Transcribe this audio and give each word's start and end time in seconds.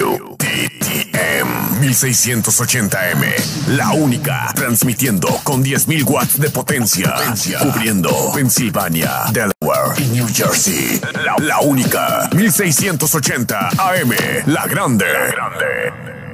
WTTM 0.00 1.80
1680M. 1.80 3.76
La 3.76 3.92
única. 3.92 4.52
Transmitiendo 4.54 5.28
con 5.44 5.62
10.000 5.62 6.04
watts 6.04 6.40
de 6.40 6.50
potencia. 6.50 7.14
Cubriendo 7.60 8.32
Pensilvania, 8.34 9.24
Delaware 9.32 9.94
y 9.98 10.06
New 10.08 10.26
Jersey. 10.26 11.00
La, 11.24 11.36
la 11.38 11.60
única. 11.60 12.28
1680 12.34 13.68
AM. 13.78 14.14
La 14.46 14.66
grande. 14.66 15.06
La 15.06 15.26
grande. 15.28 16.13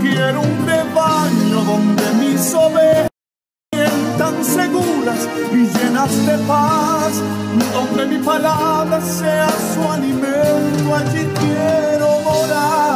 Quiero 0.00 0.40
un 0.40 0.66
rebaño 0.66 1.64
donde 1.64 2.02
mis 2.20 2.54
ovejas 2.54 3.10
tan 4.18 4.44
seguras 4.44 5.28
y 5.52 5.66
llenas 5.66 6.26
de 6.26 6.38
paz, 6.46 7.22
donde 7.72 8.06
mi 8.06 8.18
palabra 8.22 9.00
sea 9.00 9.48
su 9.48 9.82
alimento, 9.90 10.94
allí 10.94 11.26
quiero 11.38 12.20
morar. 12.20 12.90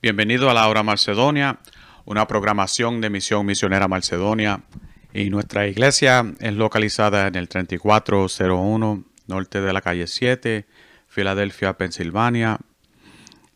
Bienvenido 0.00 0.50
a 0.50 0.54
la 0.54 0.68
Hora 0.68 0.82
Macedonia, 0.82 1.60
una 2.04 2.26
programación 2.26 3.00
de 3.00 3.08
Misión 3.10 3.46
Misionera 3.46 3.88
Macedonia. 3.88 4.62
Y 5.14 5.30
nuestra 5.30 5.66
iglesia 5.68 6.34
es 6.40 6.54
localizada 6.54 7.28
en 7.28 7.36
el 7.36 7.48
3401 7.48 9.04
norte 9.28 9.60
de 9.60 9.72
la 9.72 9.80
calle 9.80 10.08
7, 10.08 10.66
Filadelfia, 11.06 11.78
Pensilvania. 11.78 12.58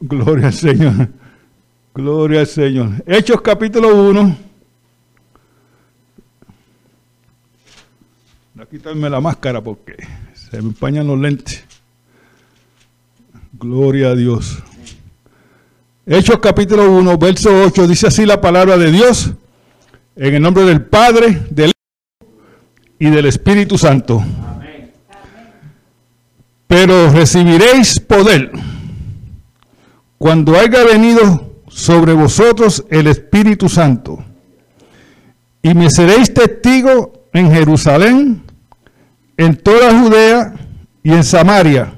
Gloria 0.00 0.46
al 0.46 0.52
Señor. 0.52 1.08
Gloria 1.92 2.40
al 2.40 2.46
Señor. 2.46 3.02
Hechos 3.06 3.40
capítulo 3.40 3.94
1. 4.10 4.36
Voy 8.54 8.62
a 8.62 8.66
quitarme 8.66 9.10
la 9.10 9.20
máscara 9.20 9.60
porque 9.60 9.96
se 10.34 10.62
me 10.62 10.68
empañan 10.68 11.08
los 11.08 11.18
lentes. 11.18 11.64
Gloria 13.52 14.10
a 14.10 14.14
Dios. 14.14 14.62
Hechos 16.06 16.38
capítulo 16.38 16.90
1, 16.92 17.18
verso 17.18 17.64
8, 17.64 17.88
dice 17.88 18.08
así 18.08 18.26
la 18.26 18.40
palabra 18.40 18.76
de 18.76 18.92
Dios, 18.92 19.32
en 20.16 20.34
el 20.34 20.42
nombre 20.42 20.64
del 20.64 20.84
Padre, 20.84 21.46
del 21.50 21.72
Hijo 22.20 22.32
y 22.98 23.10
del 23.10 23.26
Espíritu 23.26 23.78
Santo. 23.78 24.22
Pero 26.66 27.10
recibiréis 27.10 28.00
poder 28.00 28.50
cuando 30.18 30.58
haya 30.58 30.84
venido 30.84 31.54
sobre 31.68 32.12
vosotros 32.12 32.84
el 32.90 33.06
Espíritu 33.08 33.68
Santo. 33.68 34.24
Y 35.62 35.74
me 35.74 35.90
seréis 35.90 36.32
testigo 36.32 37.24
en 37.32 37.50
Jerusalén, 37.50 38.42
en 39.36 39.56
toda 39.56 39.98
Judea 39.98 40.54
y 41.02 41.12
en 41.12 41.24
Samaria, 41.24 41.94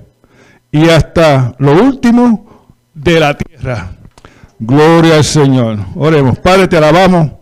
y 0.72 0.88
hasta 0.88 1.54
lo 1.58 1.72
último 1.72 2.66
de 2.94 3.20
la 3.20 3.36
tierra. 3.36 3.92
Gloria 4.58 5.16
al 5.16 5.24
Señor. 5.24 5.78
Oremos. 5.94 6.38
Padre, 6.38 6.66
te 6.66 6.78
alabamos, 6.78 7.32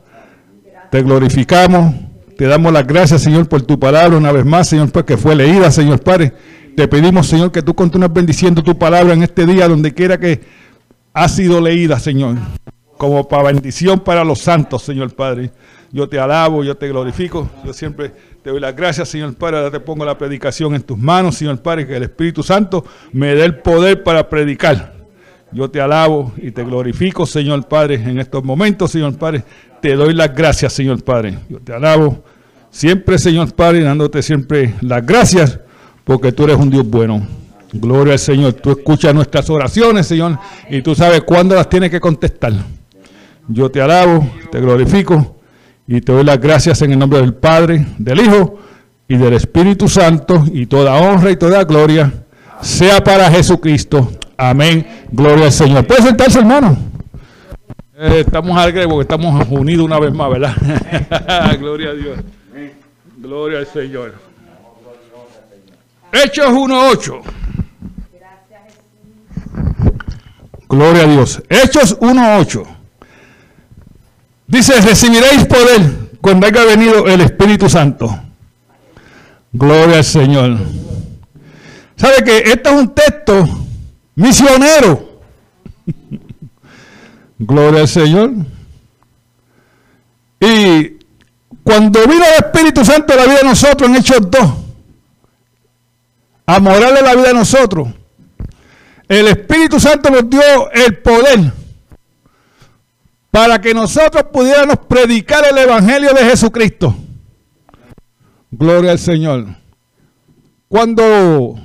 te 0.90 1.02
glorificamos, 1.02 1.94
te 2.36 2.46
damos 2.46 2.72
las 2.72 2.86
gracias, 2.86 3.22
Señor, 3.22 3.48
por 3.48 3.62
tu 3.62 3.78
palabra 3.78 4.16
una 4.16 4.32
vez 4.32 4.44
más, 4.44 4.68
Señor, 4.68 4.90
porque 4.90 5.16
fue 5.16 5.36
leída, 5.36 5.70
Señor 5.70 6.00
Padre. 6.00 6.32
Te 6.76 6.88
pedimos, 6.88 7.28
Señor, 7.28 7.52
que 7.52 7.62
tú 7.62 7.72
continúes 7.74 8.12
bendiciendo 8.12 8.62
tu 8.62 8.76
palabra 8.76 9.14
en 9.14 9.22
este 9.22 9.46
día, 9.46 9.68
donde 9.68 9.94
quiera 9.94 10.18
que 10.18 10.40
ha 11.12 11.28
sido 11.28 11.60
leída, 11.60 12.00
Señor, 12.00 12.36
como 12.98 13.28
para 13.28 13.44
bendición 13.44 14.00
para 14.00 14.24
los 14.24 14.40
santos, 14.40 14.82
Señor 14.82 15.14
Padre. 15.14 15.52
Yo 15.92 16.08
te 16.08 16.18
alabo, 16.18 16.64
yo 16.64 16.76
te 16.76 16.88
glorifico, 16.88 17.48
yo 17.64 17.72
siempre 17.72 18.10
te 18.42 18.50
doy 18.50 18.58
las 18.58 18.74
gracias, 18.74 19.08
Señor 19.08 19.34
Padre. 19.36 19.70
Te 19.70 19.78
pongo 19.78 20.04
la 20.04 20.18
predicación 20.18 20.74
en 20.74 20.82
tus 20.82 20.98
manos, 20.98 21.36
Señor 21.36 21.62
Padre, 21.62 21.86
que 21.86 21.96
el 21.96 22.02
Espíritu 22.02 22.42
Santo 22.42 22.84
me 23.12 23.36
dé 23.36 23.44
el 23.44 23.58
poder 23.58 24.02
para 24.02 24.28
predicar. 24.28 24.94
Yo 25.52 25.70
te 25.70 25.80
alabo 25.80 26.32
y 26.36 26.50
te 26.50 26.64
glorifico, 26.64 27.24
Señor 27.24 27.68
Padre, 27.68 27.94
en 27.94 28.18
estos 28.18 28.42
momentos, 28.42 28.90
Señor 28.90 29.16
Padre. 29.16 29.44
Te 29.80 29.94
doy 29.94 30.12
las 30.12 30.34
gracias, 30.34 30.72
Señor 30.72 31.04
Padre. 31.04 31.38
Yo 31.48 31.60
te 31.60 31.72
alabo 31.72 32.24
siempre, 32.70 33.16
Señor 33.16 33.54
Padre, 33.54 33.84
dándote 33.84 34.20
siempre 34.20 34.74
las 34.80 35.06
gracias 35.06 35.60
porque 36.04 36.32
tú 36.32 36.44
eres 36.44 36.56
un 36.56 36.70
Dios 36.70 36.88
bueno. 36.88 37.26
Gloria 37.72 38.12
al 38.12 38.18
Señor. 38.18 38.52
Tú 38.54 38.70
escuchas 38.70 39.14
nuestras 39.14 39.50
oraciones, 39.50 40.06
Señor, 40.06 40.38
y 40.70 40.82
tú 40.82 40.94
sabes 40.94 41.22
cuándo 41.22 41.54
las 41.54 41.68
tienes 41.68 41.90
que 41.90 42.00
contestar. 42.00 42.52
Yo 43.48 43.70
te 43.70 43.80
alabo, 43.80 44.26
te 44.50 44.60
glorifico 44.60 45.36
y 45.86 46.00
te 46.00 46.12
doy 46.12 46.24
las 46.24 46.40
gracias 46.40 46.80
en 46.82 46.92
el 46.92 46.98
nombre 46.98 47.20
del 47.20 47.34
Padre, 47.34 47.86
del 47.98 48.20
Hijo 48.20 48.58
y 49.08 49.16
del 49.16 49.34
Espíritu 49.34 49.88
Santo 49.88 50.44
y 50.52 50.66
toda 50.66 50.94
honra 50.94 51.30
y 51.30 51.36
toda 51.36 51.64
gloria 51.64 52.12
sea 52.60 53.02
para 53.02 53.30
Jesucristo. 53.30 54.10
Amén. 54.36 54.86
Gloria 55.10 55.46
al 55.46 55.52
Señor. 55.52 55.86
¿Puede 55.86 56.02
sentarse, 56.02 56.38
hermano? 56.38 56.76
Eh, 57.96 58.24
estamos 58.26 58.56
alegres 58.56 58.86
porque 58.86 59.02
estamos 59.02 59.46
unidos 59.50 59.84
una 59.84 59.98
vez 59.98 60.12
más, 60.12 60.30
¿verdad? 60.30 60.54
Gloria 61.60 61.90
a 61.90 61.94
Dios. 61.94 62.18
Gloria 63.18 63.58
al 63.58 63.66
Señor. 63.66 64.23
Hechos 66.14 66.46
1.8. 66.46 67.22
Gloria 70.68 71.02
a 71.02 71.06
Dios. 71.06 71.42
Hechos 71.48 71.98
1.8. 71.98 72.64
Dice, 74.46 74.80
recibiréis 74.80 75.44
poder 75.46 75.82
cuando 76.20 76.46
haya 76.46 76.64
venido 76.64 77.06
el 77.06 77.20
Espíritu 77.20 77.68
Santo. 77.68 78.16
Gloria 79.52 79.98
al 79.98 80.04
Señor. 80.04 80.58
¿Sabe 81.96 82.24
que 82.24 82.38
este 82.38 82.68
es 82.68 82.74
un 82.74 82.94
texto 82.94 83.48
misionero? 84.14 85.20
Gloria 87.38 87.80
al 87.80 87.88
Señor. 87.88 88.32
Y 90.40 90.98
cuando 91.62 92.00
vino 92.06 92.24
el 92.24 92.44
Espíritu 92.44 92.84
Santo 92.84 93.16
la 93.16 93.24
vida 93.24 93.38
de 93.42 93.48
nosotros 93.48 93.88
en 93.88 93.96
Hechos 93.96 94.30
2, 94.30 94.63
a 96.46 96.60
morarle 96.60 97.02
la 97.02 97.14
vida 97.14 97.28
de 97.28 97.34
nosotros, 97.34 97.88
el 99.08 99.28
Espíritu 99.28 99.78
Santo 99.80 100.10
nos 100.10 100.28
dio 100.28 100.70
el 100.72 100.98
poder 100.98 101.52
para 103.30 103.60
que 103.60 103.74
nosotros 103.74 104.24
pudiéramos 104.32 104.78
predicar 104.88 105.44
el 105.50 105.58
Evangelio 105.58 106.12
de 106.14 106.24
Jesucristo. 106.24 106.94
Gloria 108.50 108.92
al 108.92 108.98
Señor. 108.98 109.46
Cuando 110.68 111.58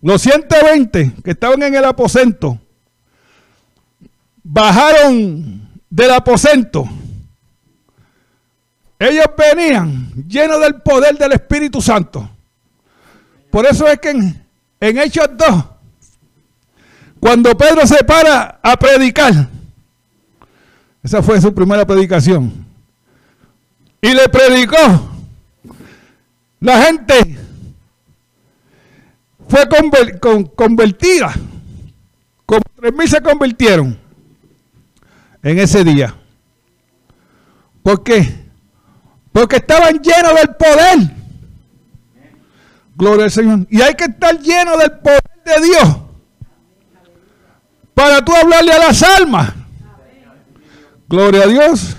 los 0.00 0.22
120 0.22 1.14
que 1.24 1.30
estaban 1.32 1.62
en 1.62 1.74
el 1.74 1.84
aposento 1.84 2.58
bajaron 4.44 5.68
del 5.90 6.10
aposento, 6.12 6.88
ellos 8.98 9.26
venían 9.36 10.12
llenos 10.28 10.60
del 10.60 10.80
poder 10.82 11.16
del 11.18 11.32
Espíritu 11.32 11.82
Santo. 11.82 12.30
Por 13.50 13.66
eso 13.66 13.86
es 13.86 13.98
que 13.98 14.10
en, 14.10 14.46
en 14.80 14.98
Hechos 14.98 15.28
2, 15.36 15.64
cuando 17.20 17.56
Pedro 17.56 17.86
se 17.86 18.04
para 18.04 18.60
a 18.62 18.76
predicar, 18.76 19.48
esa 21.02 21.22
fue 21.22 21.40
su 21.40 21.54
primera 21.54 21.86
predicación, 21.86 22.66
y 24.00 24.14
le 24.14 24.28
predicó, 24.28 24.76
la 26.60 26.82
gente 26.82 27.38
fue 29.48 29.66
convertida, 30.54 31.34
como 32.44 32.62
tres 32.76 32.94
mil 32.94 33.08
se 33.08 33.20
convirtieron 33.20 33.98
en 35.42 35.58
ese 35.58 35.82
día. 35.84 36.14
¿Por 37.82 38.02
qué? 38.02 38.46
Porque 39.32 39.56
estaban 39.56 40.00
llenos 40.00 40.34
del 40.34 40.54
poder. 40.56 41.17
Gloria 42.98 43.26
al 43.26 43.30
Señor. 43.30 43.60
Y 43.70 43.80
hay 43.80 43.94
que 43.94 44.06
estar 44.06 44.36
lleno 44.40 44.76
del 44.76 44.90
poder 44.90 45.22
de 45.44 45.66
Dios. 45.66 45.96
Para 47.94 48.24
tú 48.24 48.34
hablarle 48.34 48.72
a 48.72 48.78
las 48.78 49.02
almas. 49.04 49.52
Gloria 51.08 51.44
a 51.44 51.46
Dios. 51.46 51.96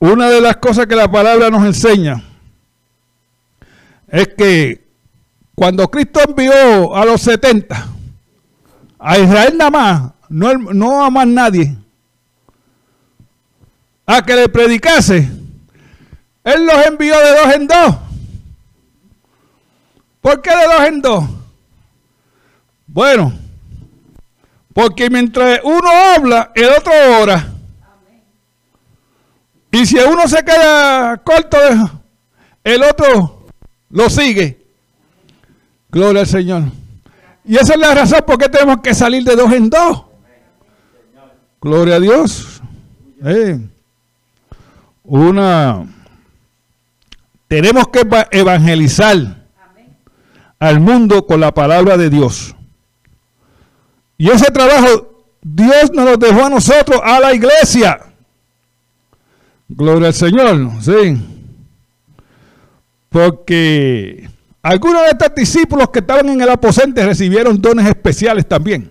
Una 0.00 0.28
de 0.28 0.42
las 0.42 0.58
cosas 0.58 0.86
que 0.86 0.94
la 0.94 1.10
palabra 1.10 1.48
nos 1.48 1.64
enseña 1.64 2.22
es 4.06 4.28
que 4.36 4.86
cuando 5.54 5.90
Cristo 5.90 6.20
envió 6.28 6.94
a 6.94 7.06
los 7.06 7.22
70, 7.22 7.88
a 8.98 9.18
Israel 9.18 9.56
nada 9.56 9.70
más, 9.70 10.12
no, 10.28 10.54
no 10.58 11.04
a 11.04 11.10
más 11.10 11.26
nadie, 11.26 11.74
a 14.04 14.22
que 14.22 14.36
le 14.36 14.48
predicase, 14.50 15.30
él 16.44 16.66
los 16.66 16.86
envió 16.86 17.18
de 17.18 17.30
dos 17.30 17.54
en 17.54 17.66
dos. 17.66 18.07
¿Por 20.20 20.42
qué 20.42 20.50
de 20.50 20.64
dos 20.64 20.86
en 20.86 21.00
dos? 21.00 21.24
Bueno, 22.86 23.32
porque 24.72 25.10
mientras 25.10 25.60
uno 25.62 25.88
habla, 25.90 26.52
el 26.54 26.68
otro 26.70 26.92
ora. 27.20 27.48
Y 29.70 29.86
si 29.86 29.96
uno 29.98 30.26
se 30.26 30.44
queda 30.44 31.18
corto, 31.18 31.58
el 32.64 32.82
otro 32.82 33.46
lo 33.90 34.10
sigue. 34.10 34.66
Gloria 35.90 36.22
al 36.22 36.26
Señor. 36.26 36.62
Y 37.44 37.56
esa 37.56 37.74
es 37.74 37.78
la 37.78 37.94
razón 37.94 38.22
por 38.26 38.38
qué 38.38 38.48
tenemos 38.48 38.80
que 38.82 38.94
salir 38.94 39.24
de 39.24 39.36
dos 39.36 39.52
en 39.52 39.70
dos. 39.70 40.04
Gloria 41.60 41.96
a 41.96 42.00
Dios. 42.00 42.62
Eh. 43.24 43.58
Una 45.04 45.86
tenemos 47.48 47.88
que 47.88 48.06
evangelizar 48.30 49.37
al 50.58 50.80
mundo 50.80 51.26
con 51.26 51.40
la 51.40 51.52
palabra 51.52 51.96
de 51.96 52.10
Dios. 52.10 52.54
Y 54.16 54.30
ese 54.30 54.50
trabajo 54.50 55.08
Dios 55.40 55.90
nos 55.92 56.04
lo 56.04 56.16
dejó 56.16 56.44
a 56.44 56.50
nosotros, 56.50 57.00
a 57.02 57.20
la 57.20 57.34
iglesia. 57.34 58.00
Gloria 59.68 60.08
al 60.08 60.14
Señor, 60.14 60.70
sí. 60.80 61.16
Porque 63.08 64.28
algunos 64.62 65.02
de 65.02 65.08
estos 65.10 65.34
discípulos 65.34 65.90
que 65.90 66.00
estaban 66.00 66.28
en 66.28 66.40
el 66.40 66.48
aposento 66.48 67.04
recibieron 67.04 67.60
dones 67.60 67.86
especiales 67.86 68.46
también. 68.46 68.90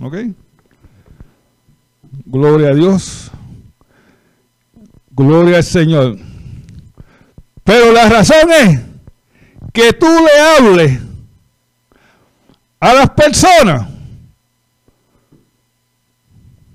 ¿Ok? 0.00 0.16
Gloria 2.26 2.70
a 2.70 2.74
Dios. 2.74 3.30
Gloria 5.10 5.56
al 5.56 5.64
Señor. 5.64 6.18
Pero 7.64 7.92
la 7.92 8.08
razón 8.08 8.50
es 8.50 8.80
que 9.72 9.92
tú 9.92 10.06
le 10.06 10.40
hables 10.40 11.00
a 12.80 12.94
las 12.94 13.10
personas. 13.10 13.88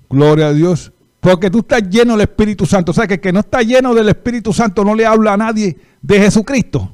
Gloria 0.10 0.48
a 0.48 0.54
Dios. 0.54 0.92
Porque 1.20 1.50
tú 1.50 1.60
estás 1.60 1.90
lleno 1.90 2.14
del 2.14 2.22
Espíritu 2.22 2.66
Santo. 2.66 2.92
O 2.92 2.94
sea, 2.94 3.08
que 3.08 3.16
el 3.16 3.22
que 3.22 3.32
no 3.32 3.40
está 3.40 3.62
lleno 3.62 3.94
del 3.94 4.10
Espíritu 4.10 4.52
Santo 4.52 4.84
no 4.84 4.94
le 4.94 5.06
habla 5.06 5.34
a 5.34 5.38
nadie 5.38 5.78
de 6.02 6.20
Jesucristo. 6.20 6.94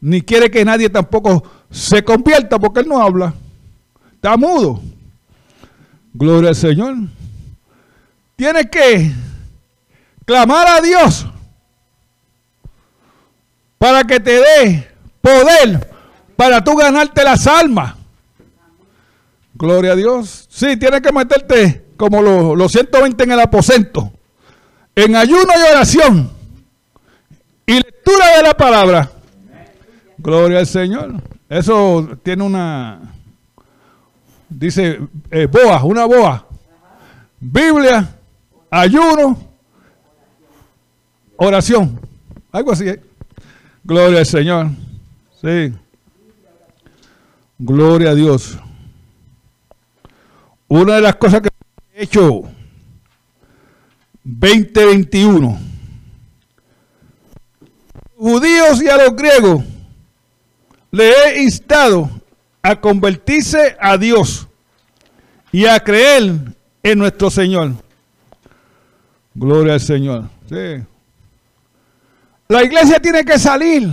Ni 0.00 0.22
quiere 0.22 0.50
que 0.50 0.64
nadie 0.64 0.90
tampoco 0.90 1.42
se 1.70 2.04
convierta 2.04 2.58
porque 2.58 2.80
él 2.80 2.88
no 2.88 3.00
habla. 3.00 3.34
Está 4.12 4.36
mudo. 4.36 4.82
Gloria 6.12 6.50
al 6.50 6.56
Señor. 6.56 6.96
Tienes 8.36 8.66
que 8.70 9.10
clamar 10.24 10.68
a 10.68 10.80
Dios 10.80 11.26
para 13.78 14.04
que 14.04 14.20
te 14.20 14.32
dé 14.32 14.88
poder 15.20 15.88
para 16.36 16.62
tú 16.62 16.76
ganarte 16.76 17.24
las 17.24 17.46
almas. 17.46 17.94
Gloria 19.54 19.92
a 19.92 19.96
Dios. 19.96 20.46
Sí, 20.48 20.76
tienes 20.76 21.00
que 21.00 21.12
meterte 21.12 21.84
como 21.96 22.22
los, 22.22 22.70
120 22.70 23.24
en 23.24 23.32
el 23.32 23.40
aposento, 23.40 24.12
en 24.94 25.16
ayuno 25.16 25.52
y 25.56 25.72
oración 25.72 26.30
y 27.66 27.74
lectura 27.74 28.36
de 28.36 28.42
la 28.44 28.54
palabra. 28.54 29.10
Gloria 30.16 30.60
al 30.60 30.66
Señor. 30.66 31.14
Eso 31.48 32.08
tiene 32.22 32.44
una, 32.44 33.14
dice, 34.48 35.00
eh, 35.30 35.46
boa, 35.46 35.82
una 35.82 36.04
boa. 36.04 36.46
Biblia, 37.40 38.08
ayuno, 38.70 39.38
oración. 41.36 42.00
Algo 42.52 42.72
así. 42.72 42.88
¿eh? 42.88 43.07
Gloria 43.84 44.20
al 44.20 44.26
Señor. 44.26 44.68
Sí. 45.40 45.72
Gloria 47.58 48.10
a 48.10 48.14
Dios. 48.14 48.58
Una 50.68 50.96
de 50.96 51.00
las 51.00 51.16
cosas 51.16 51.40
que 51.40 51.48
he 51.94 52.04
hecho 52.04 52.42
2021. 54.22 55.58
Judíos 58.16 58.82
y 58.82 58.88
a 58.88 58.96
los 58.96 59.16
griegos 59.16 59.64
le 60.90 61.10
he 61.10 61.42
instado 61.42 62.10
a 62.62 62.80
convertirse 62.80 63.76
a 63.80 63.96
Dios 63.96 64.48
y 65.52 65.66
a 65.66 65.80
creer 65.80 66.54
en 66.82 66.98
nuestro 66.98 67.30
Señor. 67.30 67.72
Gloria 69.34 69.74
al 69.74 69.80
Señor. 69.80 70.24
Sí. 70.48 70.84
La 72.48 72.64
iglesia 72.64 72.98
tiene 72.98 73.24
que 73.26 73.38
salir 73.38 73.90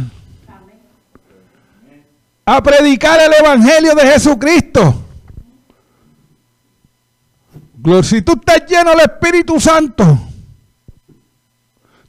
a 2.46 2.64
predicar 2.64 3.20
el 3.20 3.34
Evangelio 3.34 3.94
de 3.94 4.08
Jesucristo. 4.08 5.02
Si 8.04 8.22
tú 8.22 8.34
estás 8.34 8.66
lleno 8.66 8.92
del 8.92 9.02
Espíritu 9.02 9.60
Santo, 9.60 10.18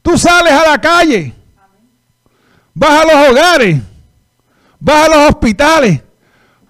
tú 0.01 0.17
sales 0.17 0.53
a 0.53 0.71
la 0.71 0.79
calle, 0.79 1.33
vas 2.73 3.03
a 3.03 3.05
los 3.05 3.29
hogares, 3.29 3.81
vas 4.79 5.05
a 5.05 5.09
los 5.09 5.17
hospitales, 5.29 6.01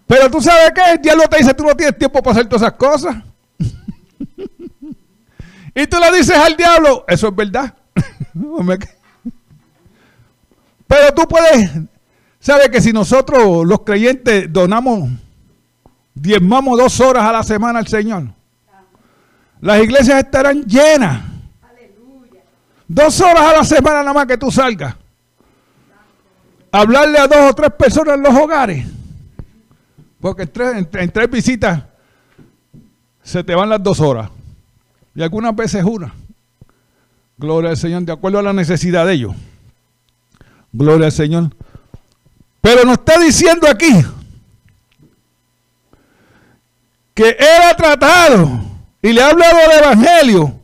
pero 0.08 0.32
tú 0.32 0.42
sabes 0.42 0.72
qué, 0.74 0.94
el 0.94 1.02
diablo 1.02 1.24
te 1.30 1.38
dice, 1.38 1.54
tú 1.54 1.64
no 1.64 1.76
tienes 1.76 2.00
tiempo 2.00 2.24
para 2.24 2.32
hacer 2.32 2.50
todas 2.50 2.64
esas 2.64 2.74
cosas. 2.74 3.16
y 5.76 5.88
tú 5.88 5.98
le 6.00 6.18
dices 6.18 6.36
al 6.36 6.58
diablo, 6.58 7.06
eso 7.08 7.28
es 7.28 7.36
verdad. 7.36 7.76
Pero 10.88 11.14
tú 11.14 11.28
puedes, 11.28 11.72
sabes 12.40 12.70
que 12.70 12.82
si 12.82 12.94
nosotros 12.94 13.66
los 13.66 13.82
creyentes 13.82 14.52
donamos, 14.52 15.10
diezmamos 16.14 16.80
dos 16.80 17.00
horas 17.00 17.24
a 17.24 17.32
la 17.32 17.44
semana 17.44 17.80
al 17.80 17.88
Señor, 17.88 18.30
las 19.62 19.84
iglesias 19.84 20.24
estarán 20.24 20.64
llenas. 20.64 21.24
Dos 22.88 23.20
horas 23.20 23.42
a 23.42 23.58
la 23.58 23.64
semana 23.66 24.00
nada 24.00 24.14
más 24.14 24.28
que 24.28 24.38
tú 24.38 24.50
salgas. 24.50 24.96
hablarle 26.72 27.20
a 27.20 27.28
dos 27.28 27.52
o 27.52 27.54
tres 27.54 27.72
personas 27.74 28.16
en 28.16 28.24
los 28.24 28.34
hogares. 28.34 28.86
Porque 30.22 30.44
en 30.44 30.52
tres, 30.52 30.88
en 30.94 31.12
tres 31.12 31.30
visitas 31.30 31.84
se 33.24 33.44
te 33.44 33.54
van 33.56 33.70
las 33.70 33.84
dos 33.84 34.00
horas. 34.00 34.30
Y 35.16 35.22
algunas 35.22 35.54
veces 35.56 35.84
una. 35.84 36.14
Gloria 37.38 37.72
al 37.72 37.78
Señor, 37.78 38.04
de 38.04 38.14
acuerdo 38.14 38.40
a 38.40 38.44
la 38.44 38.54
necesidad 38.54 39.06
de 39.06 39.14
ellos. 39.14 39.36
Gloria 40.78 41.08
al 41.08 41.12
Señor. 41.12 41.50
Pero 42.62 42.84
nos 42.84 43.00
está 43.00 43.20
diciendo 43.20 43.68
aquí 43.68 43.92
que 47.16 47.30
Él 47.30 47.62
ha 47.64 47.76
tratado 47.76 48.62
y 49.02 49.12
le 49.12 49.22
ha 49.24 49.30
hablado 49.30 49.58
del 49.58 49.80
Evangelio 49.80 50.60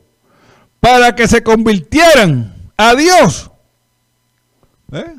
para 0.80 1.16
que 1.16 1.28
se 1.28 1.42
convirtieran 1.42 2.54
a 2.78 2.94
Dios. 2.94 3.50
¿Eh? 4.92 5.16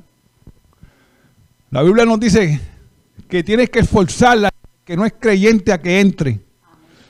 La 1.70 1.82
Biblia 1.82 2.04
nos 2.04 2.20
dice 2.20 2.60
que 3.28 3.42
tienes 3.42 3.70
que 3.70 3.80
esforzarla, 3.80 4.50
que 4.84 4.96
no 4.96 5.04
es 5.04 5.14
creyente 5.18 5.72
a 5.72 5.82
que 5.82 5.98
entre. 5.98 6.38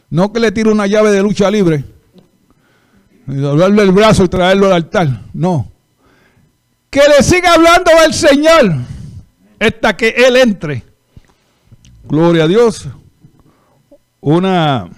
No 0.08 0.32
que 0.32 0.40
le 0.40 0.52
tire 0.52 0.70
una 0.70 0.86
llave 0.86 1.10
de 1.10 1.22
lucha 1.22 1.50
libre. 1.50 1.84
Y 3.26 3.34
doblarle 3.34 3.82
el 3.82 3.92
brazo 3.92 4.24
y 4.24 4.28
traerlo 4.28 4.68
al 4.68 4.72
altar. 4.72 5.20
No. 5.34 5.73
Que 6.94 7.00
le 7.08 7.24
siga 7.24 7.54
hablando 7.54 7.90
al 8.04 8.14
Señor 8.14 8.72
hasta 9.58 9.96
que 9.96 10.10
Él 10.10 10.36
entre. 10.36 10.84
Gloria 12.04 12.44
a 12.44 12.46
Dios. 12.46 12.86
Una 14.20 14.88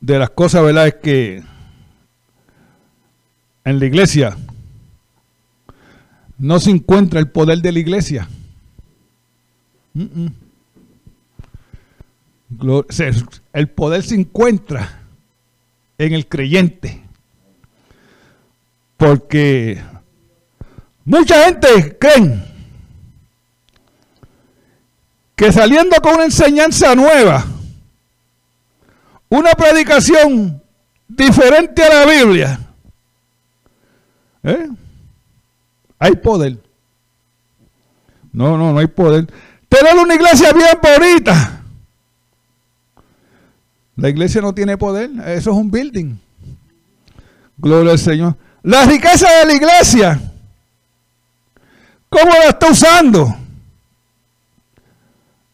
de 0.00 0.18
las 0.18 0.30
cosas, 0.30 0.64
¿verdad? 0.64 0.88
Es 0.88 0.94
que 0.96 1.44
en 3.64 3.78
la 3.78 3.86
iglesia 3.86 4.36
no 6.38 6.58
se 6.58 6.70
encuentra 6.70 7.20
el 7.20 7.30
poder 7.30 7.58
de 7.62 7.70
la 7.70 7.78
iglesia. 7.78 8.28
El 13.52 13.68
poder 13.68 14.02
se 14.02 14.16
encuentra 14.16 15.02
en 15.98 16.14
el 16.14 16.26
creyente. 16.26 17.00
Porque 18.98 19.80
mucha 21.04 21.44
gente 21.44 21.96
cree 21.98 22.44
que 25.36 25.52
saliendo 25.52 25.96
con 26.02 26.16
una 26.16 26.24
enseñanza 26.24 26.96
nueva, 26.96 27.46
una 29.28 29.52
predicación 29.52 30.60
diferente 31.06 31.84
a 31.84 31.94
la 31.94 32.12
Biblia, 32.12 32.60
¿eh? 34.42 34.68
hay 36.00 36.16
poder. 36.16 36.58
No, 38.32 38.58
no, 38.58 38.72
no 38.72 38.80
hay 38.80 38.88
poder. 38.88 39.32
Tener 39.68 39.96
una 39.96 40.16
iglesia 40.16 40.52
bien 40.52 40.76
bonita. 40.82 41.62
La 43.94 44.08
iglesia 44.08 44.40
no 44.40 44.52
tiene 44.52 44.76
poder, 44.76 45.08
eso 45.26 45.50
es 45.50 45.56
un 45.56 45.70
building. 45.70 46.16
Gloria 47.58 47.92
al 47.92 47.98
Señor. 48.00 48.47
La 48.68 48.84
riqueza 48.84 49.26
de 49.30 49.46
la 49.46 49.54
iglesia, 49.54 50.20
¿cómo 52.10 52.30
la 52.32 52.50
está 52.50 52.70
usando? 52.70 53.34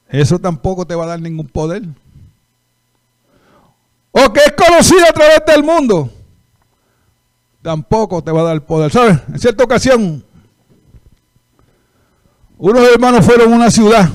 Eso 0.08 0.36
tampoco 0.40 0.84
te 0.84 0.96
va 0.96 1.04
a 1.04 1.08
dar 1.10 1.20
ningún 1.20 1.46
poder. 1.46 1.84
O 4.10 4.32
que 4.32 4.40
es 4.40 4.52
conocido 4.54 5.04
a 5.08 5.12
través 5.12 5.42
del 5.46 5.62
mundo, 5.62 6.12
tampoco 7.62 8.20
te 8.20 8.32
va 8.32 8.40
a 8.40 8.44
dar 8.46 8.60
poder. 8.62 8.90
¿Sabes? 8.90 9.20
En 9.28 9.38
cierta 9.38 9.62
ocasión, 9.62 10.24
unos 12.58 12.88
hermanos 12.92 13.24
fueron 13.24 13.52
a 13.52 13.56
una 13.56 13.70
ciudad 13.70 14.10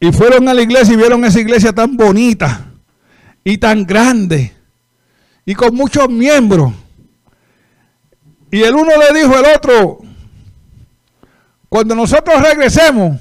y 0.00 0.10
fueron 0.12 0.48
a 0.48 0.54
la 0.54 0.62
iglesia 0.62 0.94
y 0.94 0.96
vieron 0.96 1.22
esa 1.26 1.40
iglesia 1.40 1.74
tan 1.74 1.94
bonita 1.94 2.64
y 3.44 3.58
tan 3.58 3.84
grande 3.84 4.55
y 5.46 5.54
con 5.54 5.74
muchos 5.74 6.10
miembros. 6.10 6.72
Y 8.50 8.62
el 8.62 8.74
uno 8.74 8.90
le 8.98 9.18
dijo 9.18 9.34
al 9.34 9.46
otro, 9.56 10.00
cuando 11.68 11.94
nosotros 11.94 12.42
regresemos, 12.42 13.20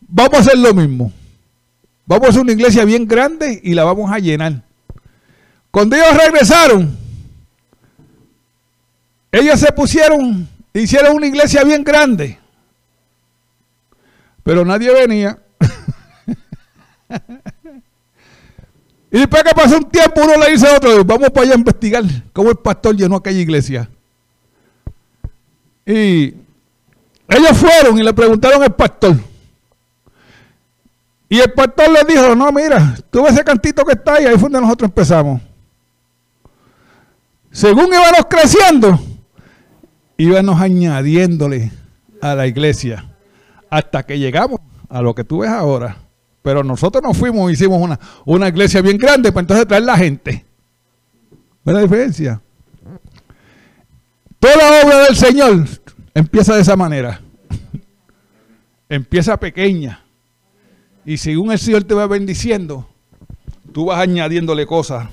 vamos 0.00 0.34
a 0.34 0.38
hacer 0.40 0.58
lo 0.58 0.74
mismo. 0.74 1.12
Vamos 2.04 2.26
a 2.26 2.30
hacer 2.30 2.42
una 2.42 2.52
iglesia 2.52 2.84
bien 2.84 3.06
grande 3.06 3.60
y 3.62 3.74
la 3.74 3.84
vamos 3.84 4.10
a 4.12 4.18
llenar. 4.18 4.62
Cuando 5.70 5.96
ellos 5.96 6.16
regresaron, 6.16 6.98
ellos 9.30 9.60
se 9.60 9.72
pusieron, 9.72 10.48
hicieron 10.74 11.16
una 11.16 11.26
iglesia 11.26 11.62
bien 11.62 11.84
grande. 11.84 12.38
Pero 14.42 14.64
nadie 14.64 14.92
venía. 14.92 15.38
y 19.12 19.18
después 19.18 19.42
que 19.42 19.54
pasó 19.54 19.76
un 19.76 19.90
tiempo, 19.90 20.22
uno 20.24 20.38
le 20.38 20.52
dice 20.52 20.66
a 20.66 20.76
otro, 20.76 21.04
vamos 21.04 21.28
para 21.28 21.42
allá 21.44 21.52
a 21.52 21.58
investigar 21.58 22.02
cómo 22.32 22.48
el 22.48 22.56
pastor 22.56 22.96
llenó 22.96 23.16
aquella 23.16 23.40
iglesia. 23.40 23.90
Y 25.84 26.34
ellos 27.28 27.56
fueron 27.56 27.98
y 27.98 28.02
le 28.02 28.14
preguntaron 28.14 28.62
al 28.62 28.74
pastor. 28.74 29.16
Y 31.28 31.40
el 31.40 31.52
pastor 31.52 31.90
le 31.92 32.04
dijo, 32.10 32.34
no, 32.34 32.50
mira, 32.52 32.96
tú 33.10 33.22
ves 33.22 33.34
ese 33.34 33.44
cantito 33.44 33.84
que 33.84 33.92
está 33.92 34.14
ahí, 34.14 34.24
ahí 34.24 34.34
fue 34.34 34.48
donde 34.48 34.62
nosotros 34.62 34.88
empezamos. 34.88 35.42
Según 37.50 37.88
íbamos 37.88 38.26
creciendo, 38.30 38.98
íbamos 40.16 40.58
añadiéndole 40.58 41.70
a 42.22 42.34
la 42.34 42.46
iglesia 42.46 43.04
hasta 43.68 44.04
que 44.04 44.18
llegamos 44.18 44.60
a 44.88 45.02
lo 45.02 45.14
que 45.14 45.22
tú 45.22 45.40
ves 45.40 45.50
ahora. 45.50 45.98
Pero 46.42 46.64
nosotros 46.64 47.02
nos 47.02 47.16
fuimos 47.16 47.50
hicimos 47.52 47.80
una, 47.80 47.98
una 48.24 48.48
iglesia 48.48 48.82
bien 48.82 48.98
grande 48.98 49.30
para 49.30 49.42
entonces 49.42 49.66
traer 49.66 49.84
la 49.84 49.96
gente. 49.96 50.44
¿Ves 51.64 51.74
la 51.74 51.82
diferencia? 51.82 52.40
Toda 54.40 54.82
obra 54.84 55.04
del 55.04 55.16
Señor 55.16 55.66
empieza 56.14 56.56
de 56.56 56.62
esa 56.62 56.74
manera. 56.74 57.20
empieza 58.88 59.38
pequeña. 59.38 60.02
Y 61.04 61.16
según 61.16 61.52
el 61.52 61.58
Señor 61.58 61.84
te 61.84 61.94
va 61.94 62.08
bendiciendo, 62.08 62.88
tú 63.72 63.86
vas 63.86 64.00
añadiéndole 64.00 64.66
cosas 64.66 65.08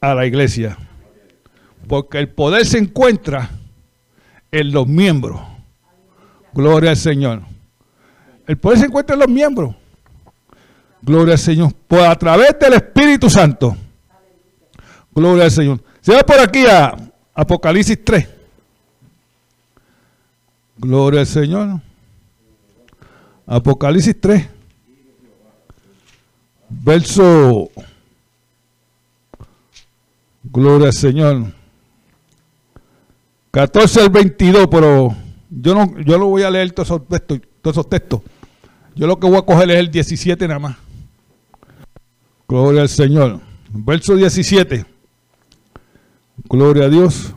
a 0.00 0.14
la 0.14 0.26
iglesia. 0.26 0.78
Porque 1.88 2.18
el 2.18 2.28
poder 2.28 2.66
se 2.66 2.78
encuentra 2.78 3.50
en 4.52 4.70
los 4.70 4.86
miembros. 4.86 5.40
Gloria 6.52 6.90
al 6.90 6.96
Señor. 6.96 7.42
El 8.46 8.58
poder 8.58 8.78
se 8.78 8.86
encuentra 8.86 9.14
en 9.14 9.20
los 9.20 9.28
miembros. 9.28 9.74
Gloria 11.02 11.34
al 11.34 11.38
Señor. 11.38 11.72
Pues 11.88 12.02
a 12.02 12.16
través 12.16 12.58
del 12.58 12.74
Espíritu 12.74 13.30
Santo. 13.30 13.76
Gloria 15.12 15.44
al 15.44 15.50
Señor. 15.50 15.82
Se 16.00 16.14
va 16.14 16.22
por 16.22 16.38
aquí 16.40 16.66
a 16.66 16.96
Apocalipsis 17.34 18.04
3. 18.04 18.28
Gloria 20.78 21.20
al 21.20 21.26
Señor. 21.26 21.80
Apocalipsis 23.46 24.20
3. 24.20 24.48
Verso. 26.68 27.70
Gloria 30.44 30.88
al 30.88 30.92
Señor. 30.94 31.52
14 33.50 34.00
al 34.00 34.10
22, 34.10 34.68
pero 34.70 35.14
yo 35.50 35.74
no, 35.74 35.98
yo 36.00 36.18
lo 36.18 36.26
voy 36.26 36.44
a 36.44 36.50
leer 36.50 36.70
todos 36.70 36.88
esos 36.88 37.06
todos 37.60 37.74
esos 37.74 37.88
textos. 37.88 38.20
Yo 38.94 39.06
lo 39.06 39.18
que 39.18 39.26
voy 39.26 39.38
a 39.38 39.42
coger 39.42 39.70
es 39.70 39.78
el 39.78 39.90
17 39.90 40.46
nada 40.46 40.60
más. 40.60 40.89
Gloria 42.50 42.82
al 42.82 42.88
Señor. 42.88 43.40
Verso 43.68 44.16
17. 44.16 44.84
Gloria 46.48 46.86
a 46.86 46.88
Dios. 46.88 47.32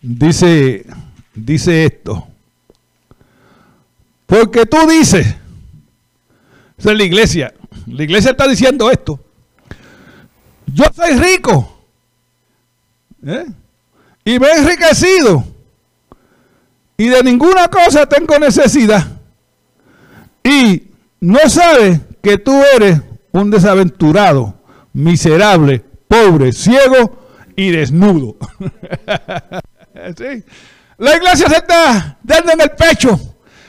Dice, 0.00 0.86
dice 1.34 1.84
esto. 1.84 2.26
Porque 4.24 4.64
tú 4.64 4.78
dices, 4.88 5.26
esa 6.78 6.92
es 6.92 6.96
la 6.96 7.04
iglesia, 7.04 7.52
la 7.86 8.02
iglesia 8.02 8.30
está 8.30 8.48
diciendo 8.48 8.90
esto. 8.90 9.20
Yo 10.64 10.84
soy 10.96 11.12
rico. 11.18 11.82
¿eh? 13.26 13.44
Y 14.24 14.38
me 14.38 14.46
he 14.46 14.56
enriquecido. 14.56 15.44
Y 16.96 17.08
de 17.08 17.22
ninguna 17.22 17.68
cosa 17.68 18.06
tengo 18.06 18.38
necesidad. 18.38 19.06
Y 20.42 20.84
no 21.20 21.40
sabes 21.50 22.00
que 22.22 22.38
tú 22.38 22.58
eres 22.74 23.02
un 23.32 23.50
desaventurado, 23.50 24.54
miserable, 24.92 25.84
pobre, 26.06 26.52
ciego 26.52 27.26
y 27.56 27.70
desnudo. 27.70 28.36
La 30.98 31.16
iglesia 31.16 31.48
se 31.48 31.56
está 31.56 32.18
dando 32.22 32.52
en 32.52 32.60
el 32.60 32.70
pecho. 32.70 33.18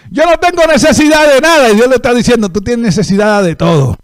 Yo 0.10 0.25
no 0.25 0.38
tengo 0.39 0.66
necesidad 0.66 1.32
de 1.34 1.42
nada. 1.42 1.70
Y 1.70 1.75
Dios 1.75 1.88
le 1.88 1.96
está 1.96 2.13
diciendo, 2.13 2.50
tú 2.50 2.62
tienes 2.62 2.86
necesidad 2.86 3.44
de 3.44 3.56
todo. 3.56 3.96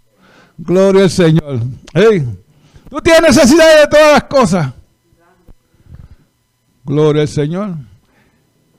Gloria 0.57 1.03
al 1.03 1.09
Señor. 1.09 1.59
Tú 2.89 3.01
tienes 3.01 3.35
necesidad 3.35 3.81
de 3.81 3.87
todas 3.87 4.13
las 4.13 4.23
cosas. 4.25 4.73
Gloria 6.83 7.23
al 7.23 7.27
Señor. 7.27 7.75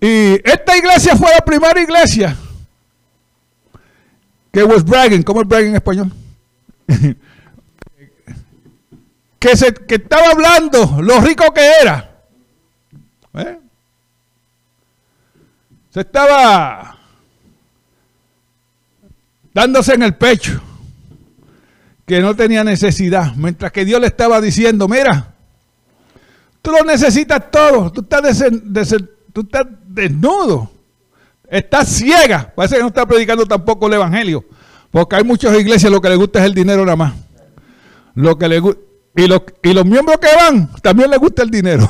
Y 0.00 0.35
esta 0.49 0.76
iglesia 0.76 1.16
fue 1.16 1.30
la 1.37 1.45
primera 1.45 1.80
iglesia 1.80 2.37
que 4.52 4.64
was 4.64 4.85
bragging, 4.85 5.23
¿cómo 5.23 5.42
es 5.42 5.49
bragging 5.49 5.71
en 5.71 5.75
español? 5.75 6.12
que, 9.38 9.57
se, 9.57 9.75
que 9.75 9.97
estaba 9.97 10.31
hablando 10.31 11.00
lo 11.02 11.21
rico 11.21 11.52
que 11.52 11.71
era. 11.83 12.23
¿Eh? 13.35 13.59
Se 15.90 16.00
estaba 16.00 16.99
dándose 19.52 19.95
en 19.95 20.02
el 20.02 20.14
pecho 20.14 20.61
que 22.07 22.21
no 22.21 22.37
tenía 22.37 22.62
necesidad, 22.62 23.35
mientras 23.35 23.73
que 23.73 23.85
Dios 23.85 24.00
le 24.00 24.07
estaba 24.07 24.40
diciendo, 24.40 24.87
mira, 24.87 25.35
tú 26.62 26.71
lo 26.71 26.85
necesitas 26.85 27.50
todo, 27.50 27.90
tú 27.90 28.02
estás, 28.02 28.45
tú 29.33 29.40
estás 29.40 29.66
desnudo, 29.87 30.71
estás 31.49 31.88
ciega, 31.88 32.52
parece 32.55 32.76
que 32.76 32.83
no 32.83 32.88
está 32.88 33.07
predicando 33.07 33.45
tampoco 33.45 33.88
el 33.88 33.95
Evangelio, 33.95 34.45
porque 34.90 35.16
hay 35.16 35.25
muchas 35.25 35.59
iglesias 35.59 35.90
lo 35.93 36.00
que 36.00 36.09
les 36.09 36.19
gusta 36.19 36.40
es 36.40 36.47
el 36.47 36.55
dinero 36.55 36.85
nada 36.85 36.97
más. 36.97 37.14
Lo 38.14 38.38
que 38.38 38.49
le, 38.49 38.62
y, 39.16 39.26
los, 39.26 39.43
y 39.62 39.73
los 39.73 39.85
miembros 39.85 40.19
que 40.19 40.28
van, 40.35 40.71
también 40.83 41.11
les 41.11 41.19
gusta 41.19 41.43
el 41.43 41.50
dinero. 41.50 41.88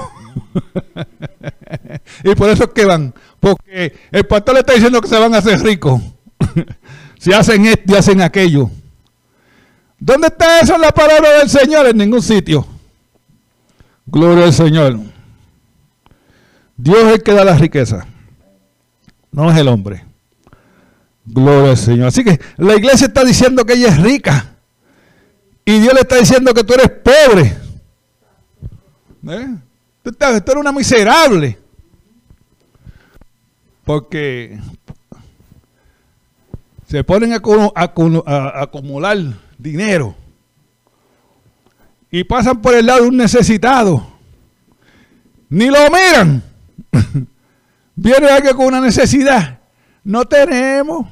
y 2.25 2.35
por 2.35 2.50
eso 2.50 2.65
es 2.65 2.71
que 2.71 2.85
van, 2.85 3.15
porque 3.41 3.97
el 4.11 4.26
pastor 4.26 4.55
le 4.55 4.61
está 4.61 4.73
diciendo 4.73 5.00
que 5.00 5.09
se 5.09 5.19
van 5.19 5.35
a 5.35 5.38
hacer 5.38 5.61
ricos. 5.61 6.00
si 7.19 7.33
hacen 7.33 7.67
esto 7.67 7.93
y 7.93 7.97
hacen 7.97 8.23
aquello. 8.23 8.71
¿Dónde 9.99 10.29
está 10.29 10.61
eso 10.61 10.75
en 10.75 10.83
la 10.83 10.93
palabra 10.93 11.38
del 11.38 11.49
Señor? 11.49 11.87
En 11.87 11.97
ningún 11.97 12.23
sitio. 12.23 12.67
Gloria 14.07 14.45
al 14.45 14.53
Señor. 14.53 14.99
Dios 16.76 16.99
es 16.99 17.15
el 17.15 17.23
que 17.23 17.33
da 17.33 17.45
la 17.45 17.57
riqueza. 17.57 18.07
No 19.33 19.50
es 19.50 19.57
el 19.59 19.69
hombre. 19.69 20.06
Gloria 21.26 21.71
al 21.71 21.76
Señor. 21.76 22.06
Así 22.06 22.23
que 22.23 22.40
la 22.56 22.76
iglesia 22.76 23.09
está 23.09 23.25
diciendo 23.25 23.64
que 23.64 23.75
ella 23.75 23.88
es 23.88 24.00
rica. 24.00 24.56
Y 25.64 25.80
Dios 25.80 25.92
le 25.95 26.00
está 26.00 26.16
diciendo 26.16 26.54
que 26.54 26.62
tú 26.62 26.75
eres 26.75 26.90
pobre. 26.90 27.56
¿Eh? 29.28 29.56
Tú, 30.02 30.16
eres 30.21 30.56
una 30.56 30.71
miserable. 30.71 31.59
Porque 33.85 34.59
se 36.87 37.02
ponen 37.02 37.33
a, 37.33 37.42
a 37.76 38.62
acumular 38.62 39.18
dinero. 39.59 40.14
Y 42.12 42.23
pasan 42.23 42.62
por 42.62 42.75
el 42.75 42.87
lado 42.87 43.02
de 43.02 43.09
un 43.09 43.16
necesitado. 43.16 44.06
Ni 45.49 45.66
lo 45.66 45.78
miran. 45.90 46.42
Viene 47.97 48.28
alguien 48.28 48.56
con 48.56 48.66
una 48.66 48.80
necesidad. 48.80 49.59
No 50.04 50.25
tenemos. 50.25 51.09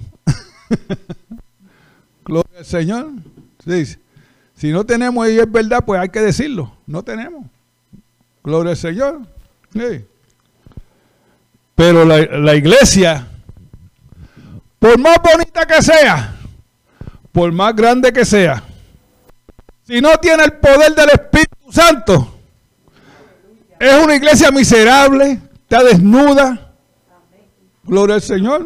Gloria 2.25 2.59
al 2.59 2.65
Señor. 2.65 3.11
Si 4.55 4.71
no 4.71 4.85
tenemos 4.85 5.29
y 5.29 5.39
es 5.39 5.51
verdad, 5.51 5.85
pues 5.85 6.01
hay 6.01 6.09
que 6.09 6.21
decirlo. 6.21 6.73
No 6.87 7.03
tenemos. 7.03 7.47
Gloria 8.43 8.73
al 8.73 8.77
Señor. 8.77 9.21
Pero 11.75 12.05
la, 12.05 12.21
la 12.21 12.55
iglesia, 12.55 13.27
por 14.79 14.99
más 14.99 15.17
bonita 15.23 15.67
que 15.67 15.83
sea, 15.83 16.37
por 17.33 17.51
más 17.53 17.75
grande 17.75 18.13
que 18.13 18.25
sea, 18.25 18.63
si 19.87 20.01
no 20.01 20.17
tiene 20.19 20.45
el 20.45 20.53
poder 20.53 20.95
del 20.95 21.11
Espíritu 21.11 21.73
Santo, 21.73 22.35
es 23.79 24.03
una 24.03 24.15
iglesia 24.15 24.51
miserable, 24.51 25.41
está 25.63 25.83
desnuda. 25.83 26.73
Gloria 27.83 28.15
al 28.15 28.23
Señor. 28.23 28.65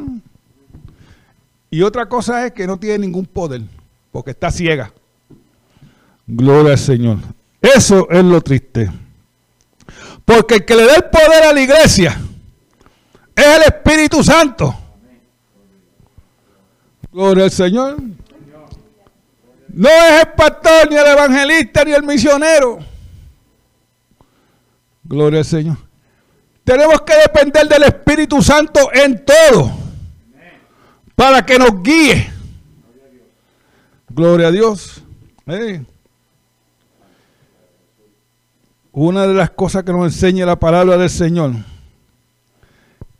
Y 1.71 1.83
otra 1.83 2.09
cosa 2.09 2.47
es 2.47 2.53
que 2.53 2.67
no 2.67 2.79
tiene 2.79 2.99
ningún 2.99 3.27
poder, 3.27 3.63
porque 4.11 4.31
está 4.31 4.51
ciega. 4.51 4.93
Gloria 6.27 6.73
al 6.73 6.79
Señor. 6.79 7.19
Eso 7.61 8.09
es 8.11 8.25
lo 8.25 8.41
triste. 8.41 8.91
Porque 10.25 10.57
el 10.57 10.65
que 10.65 10.77
le 10.77 10.87
da 10.87 10.97
el 10.97 11.05
poder 11.05 11.45
a 11.45 11.53
la 11.53 11.61
iglesia 11.61 12.19
es 13.35 13.47
el 13.47 13.63
Espíritu 13.63 14.23
Santo. 14.23 14.75
Gloria 17.13 17.45
al 17.45 17.51
Señor. 17.51 17.97
No 19.69 19.89
es 19.89 20.23
el 20.23 20.33
pastor, 20.33 20.91
ni 20.91 20.97
el 20.97 21.07
evangelista, 21.07 21.85
ni 21.85 21.93
el 21.93 22.03
misionero. 22.03 22.79
Gloria 25.05 25.41
al 25.41 25.45
Señor. 25.45 25.77
Tenemos 26.65 27.01
que 27.03 27.15
depender 27.15 27.67
del 27.69 27.85
Espíritu 27.85 28.43
Santo 28.43 28.91
en 28.93 29.25
todo. 29.25 29.88
Para 31.19 31.45
que 31.45 31.59
nos 31.59 31.83
guíe. 31.83 32.31
Gloria 34.09 34.47
a 34.47 34.51
Dios. 34.53 35.03
Una 38.93 39.27
de 39.27 39.35
las 39.35 39.51
cosas 39.51 39.83
que 39.83 39.91
nos 39.93 40.05
enseña 40.05 40.47
la 40.47 40.61
palabra 40.61 40.97
del 40.97 41.11
Señor. 41.11 41.55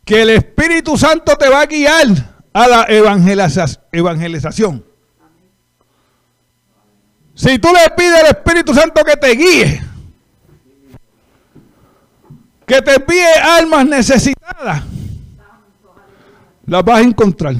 Que 0.05 0.21
el 0.21 0.29
Espíritu 0.29 0.97
Santo 0.97 1.35
te 1.35 1.49
va 1.49 1.59
a 1.59 1.65
guiar 1.65 2.07
a 2.53 2.67
la 2.69 2.87
evangelización. 3.91 4.85
Si 7.35 7.59
tú 7.59 7.67
le 7.67 7.93
pides 7.97 8.23
al 8.23 8.27
Espíritu 8.27 8.73
Santo 8.73 9.03
que 9.03 9.17
te 9.17 9.31
guíe, 9.31 9.81
que 12.65 12.81
te 12.81 12.95
envíe 12.95 13.25
almas 13.43 13.85
necesitadas, 13.85 14.83
las 16.65 16.85
vas 16.85 16.99
a 16.99 17.01
encontrar. 17.01 17.55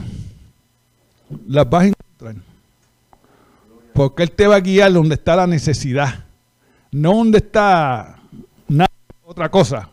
Las 1.47 1.69
vas 1.69 1.83
a 1.83 1.87
encontrar. 1.87 2.35
Porque 3.93 4.23
Él 4.23 4.31
te 4.31 4.47
va 4.47 4.55
a 4.55 4.59
guiar 4.59 4.93
donde 4.93 5.15
está 5.15 5.35
la 5.35 5.47
necesidad, 5.47 6.25
no 6.91 7.13
donde 7.13 7.39
está 7.39 8.19
nada, 8.67 8.89
otra 9.25 9.49
cosa, 9.49 9.89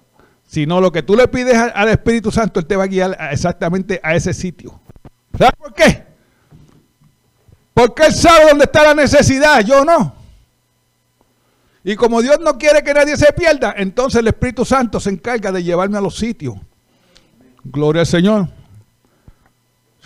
sino 0.46 0.81
lo 0.81 0.92
que 0.92 1.03
tú 1.03 1.16
le 1.16 1.27
pides 1.29 1.57
al 1.57 1.88
Espíritu 1.88 2.31
Santo, 2.31 2.61
Él 2.61 2.66
te 2.66 2.77
va 2.77 2.85
a 2.85 2.88
guiar 2.88 3.16
exactamente 3.33 4.01
a 4.03 4.14
ese 4.14 4.33
sitio. 4.33 4.79
¿Sabes 5.37 5.55
por 5.59 5.75
qué? 5.75 6.05
Porque 7.75 8.07
Él 8.07 8.12
sabe 8.12 8.49
dónde 8.49 8.64
está 8.64 8.85
la 8.85 8.94
necesidad, 8.94 9.61
yo 9.64 9.85
no. 9.85 10.14
Y 11.85 11.94
como 11.94 12.22
Dios 12.22 12.40
no 12.40 12.59
quiere 12.59 12.83
que 12.83 12.94
nadie 12.94 13.16
se 13.16 13.33
pierda, 13.33 13.75
entonces 13.77 14.20
el 14.20 14.27
Espíritu 14.29 14.64
Santo 14.64 14.99
se 14.99 15.11
encarga 15.11 15.53
de 15.53 15.62
llevarme 15.62 15.99
a 15.99 16.01
los 16.01 16.16
sitios. 16.16 16.57
Gloria 17.62 18.01
al 18.01 18.07
Señor. 18.07 18.49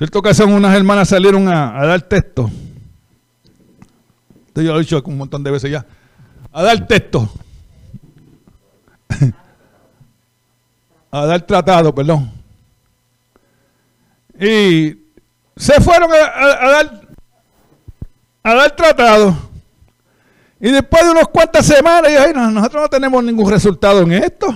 Cierto 0.00 0.22
que 0.22 0.32
son 0.32 0.54
unas 0.54 0.74
hermanas 0.74 1.10
salieron 1.10 1.46
a, 1.46 1.84
dar 1.84 2.00
texto. 2.00 2.50
Esto 4.46 4.62
yo 4.62 4.72
lo 4.72 4.78
he 4.78 4.80
dicho 4.80 5.02
un 5.04 5.18
montón 5.18 5.44
de 5.44 5.50
veces 5.50 5.70
ya. 5.70 5.84
A 6.50 6.62
dar 6.62 6.86
texto. 6.86 7.30
a 11.10 11.26
dar 11.26 11.42
tratado, 11.42 11.94
perdón. 11.94 12.32
Y 14.40 14.96
se 15.54 15.78
fueron 15.82 16.10
a 16.14 16.70
dar 16.70 17.02
a 18.42 18.54
dar 18.54 18.74
tratado. 18.74 19.36
Y 20.60 20.70
después 20.70 21.04
de 21.04 21.10
unas 21.10 21.28
cuantas 21.28 21.66
semanas, 21.66 22.10
y 22.10 22.32
nosotros 22.32 22.84
no 22.84 22.88
tenemos 22.88 23.22
ningún 23.22 23.50
resultado 23.50 24.00
en 24.00 24.12
esto. 24.12 24.46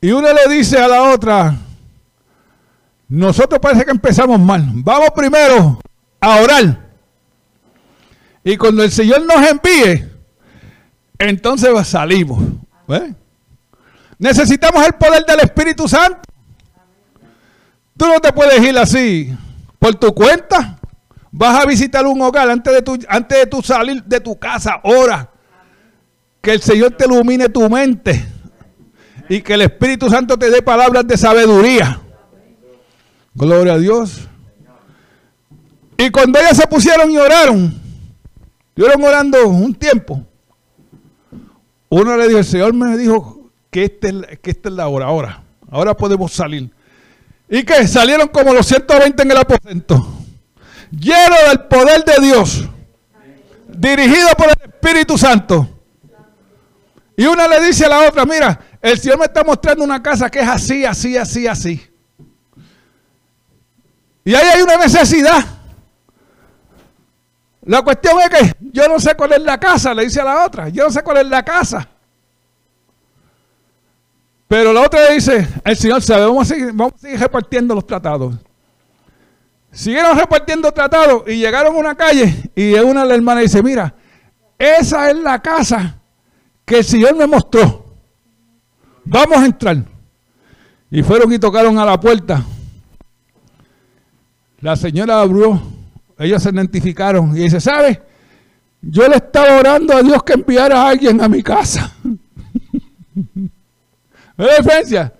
Y 0.00 0.12
una 0.12 0.32
le 0.32 0.46
dice 0.48 0.78
a 0.78 0.86
la 0.86 1.10
otra, 1.10 1.58
nosotros 3.12 3.60
parece 3.60 3.84
que 3.84 3.90
empezamos 3.90 4.40
mal. 4.40 4.64
Vamos 4.72 5.10
primero 5.10 5.78
a 6.18 6.36
orar. 6.40 6.78
Y 8.42 8.56
cuando 8.56 8.82
el 8.82 8.90
Señor 8.90 9.26
nos 9.26 9.36
envíe, 9.46 10.08
entonces 11.18 11.70
salimos. 11.86 12.42
Necesitamos 14.18 14.86
el 14.86 14.94
poder 14.94 15.26
del 15.26 15.40
Espíritu 15.40 15.86
Santo. 15.86 16.22
Tú 17.98 18.06
no 18.06 18.18
te 18.18 18.32
puedes 18.32 18.62
ir 18.62 18.78
así 18.78 19.36
por 19.78 19.94
tu 19.96 20.14
cuenta. 20.14 20.78
Vas 21.30 21.62
a 21.62 21.66
visitar 21.66 22.06
un 22.06 22.18
hogar 22.22 22.48
antes 22.48 22.72
de 22.72 22.80
tu, 22.80 22.98
antes 23.08 23.40
de 23.40 23.46
tu 23.46 23.60
salir 23.60 24.02
de 24.04 24.20
tu 24.20 24.38
casa. 24.38 24.80
Ora. 24.84 25.28
Que 26.40 26.52
el 26.52 26.62
Señor 26.62 26.92
te 26.92 27.04
ilumine 27.04 27.50
tu 27.50 27.68
mente. 27.68 28.26
Y 29.28 29.42
que 29.42 29.52
el 29.52 29.60
Espíritu 29.60 30.08
Santo 30.08 30.38
te 30.38 30.48
dé 30.48 30.62
palabras 30.62 31.06
de 31.06 31.18
sabiduría. 31.18 32.00
Gloria 33.34 33.74
a 33.74 33.78
Dios. 33.78 34.28
Y 35.96 36.10
cuando 36.10 36.38
ellas 36.38 36.56
se 36.56 36.66
pusieron 36.66 37.10
y 37.10 37.16
oraron, 37.16 37.80
estuvieron 38.68 39.04
orando 39.04 39.48
un 39.48 39.74
tiempo. 39.74 40.24
Uno 41.88 42.16
le 42.16 42.26
dijo, 42.26 42.38
el 42.38 42.44
Señor 42.44 42.72
me 42.74 42.96
dijo 42.96 43.50
que, 43.70 43.84
este, 43.84 44.38
que 44.42 44.50
esta 44.50 44.68
es 44.68 44.74
la 44.74 44.88
hora, 44.88 45.06
ahora. 45.06 45.42
Ahora 45.70 45.96
podemos 45.96 46.32
salir. 46.32 46.70
¿Y 47.48 47.62
qué? 47.64 47.86
Salieron 47.86 48.28
como 48.28 48.52
los 48.52 48.66
120 48.66 49.22
en 49.22 49.30
el 49.30 49.36
aposento. 49.36 50.06
Lleno 50.90 51.36
del 51.48 51.60
poder 51.60 52.04
de 52.04 52.26
Dios. 52.26 52.68
Dirigido 53.68 54.28
por 54.36 54.46
el 54.46 54.70
Espíritu 54.70 55.16
Santo. 55.16 55.68
Y 57.16 57.26
una 57.26 57.46
le 57.46 57.64
dice 57.64 57.84
a 57.84 57.88
la 57.88 58.08
otra, 58.08 58.24
mira, 58.24 58.58
el 58.80 58.98
Señor 58.98 59.18
me 59.18 59.26
está 59.26 59.44
mostrando 59.44 59.84
una 59.84 60.02
casa 60.02 60.30
que 60.30 60.40
es 60.40 60.48
así, 60.48 60.84
así, 60.84 61.16
así, 61.16 61.46
así. 61.46 61.91
Y 64.24 64.34
ahí 64.34 64.46
hay 64.54 64.62
una 64.62 64.76
necesidad. 64.76 65.44
La 67.64 67.82
cuestión 67.82 68.20
es 68.20 68.28
que 68.28 68.56
yo 68.72 68.88
no 68.88 68.98
sé 68.98 69.14
cuál 69.14 69.32
es 69.32 69.42
la 69.42 69.58
casa, 69.58 69.94
le 69.94 70.04
dice 70.04 70.20
a 70.20 70.24
la 70.24 70.44
otra. 70.44 70.68
Yo 70.68 70.84
no 70.84 70.90
sé 70.90 71.02
cuál 71.02 71.18
es 71.18 71.26
la 71.26 71.44
casa. 71.44 71.88
Pero 74.48 74.72
la 74.72 74.82
otra 74.82 75.08
le 75.08 75.14
dice, 75.14 75.48
el 75.64 75.76
Señor 75.76 76.02
sabe, 76.02 76.26
vamos 76.26 76.50
a 76.50 76.54
seguir, 76.54 76.72
vamos 76.72 76.94
a 76.94 76.98
seguir 76.98 77.20
repartiendo 77.20 77.74
los 77.74 77.86
tratados. 77.86 78.34
Siguieron 79.70 80.18
repartiendo 80.18 80.70
tratados 80.70 81.22
y 81.26 81.36
llegaron 81.36 81.74
a 81.74 81.78
una 81.78 81.94
calle 81.94 82.50
y 82.54 82.74
una 82.74 83.02
de 83.02 83.08
las 83.08 83.16
hermanas 83.16 83.44
dice, 83.44 83.62
mira, 83.62 83.94
esa 84.58 85.10
es 85.10 85.16
la 85.16 85.40
casa 85.40 85.96
que 86.64 86.78
el 86.78 86.84
Señor 86.84 87.16
me 87.16 87.26
mostró. 87.26 87.96
Vamos 89.04 89.38
a 89.38 89.46
entrar. 89.46 89.78
Y 90.90 91.02
fueron 91.02 91.32
y 91.32 91.38
tocaron 91.38 91.78
a 91.78 91.86
la 91.86 91.98
puerta. 91.98 92.44
La 94.62 94.76
señora 94.76 95.20
abrió, 95.20 95.60
ellos 96.16 96.40
se 96.40 96.50
identificaron 96.50 97.36
y 97.36 97.40
dice, 97.40 97.60
¿sabe? 97.60 98.00
Yo 98.80 99.08
le 99.08 99.16
estaba 99.16 99.58
orando 99.58 99.92
a 99.92 100.02
Dios 100.02 100.22
que 100.22 100.34
enviara 100.34 100.82
a 100.82 100.90
alguien 100.90 101.20
a 101.20 101.28
mi 101.28 101.42
casa. 101.42 101.92
¿Ves 102.04 103.50
la 104.36 104.56
diferencia? 104.56 105.12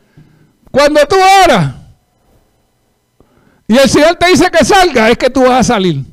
Cuando 0.71 1.01
tú 1.09 1.17
oras 1.45 1.75
y 3.67 3.77
el 3.77 3.89
Señor 3.89 4.15
te 4.15 4.29
dice 4.29 4.49
que 4.49 4.65
salga, 4.65 5.11
es 5.11 5.19
que 5.19 5.29
tú 5.29 5.43
vas 5.43 5.69
a 5.69 5.75
salir. 5.75 6.05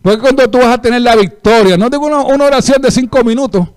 Porque 0.00 0.20
cuando 0.20 0.48
tú 0.48 0.56
vas 0.56 0.74
a 0.74 0.80
tener 0.80 1.02
la 1.02 1.14
victoria, 1.14 1.76
no 1.76 1.90
digo 1.90 2.06
una, 2.06 2.22
una 2.22 2.46
oración 2.46 2.80
de 2.80 2.90
cinco 2.90 3.22
minutos. 3.22 3.68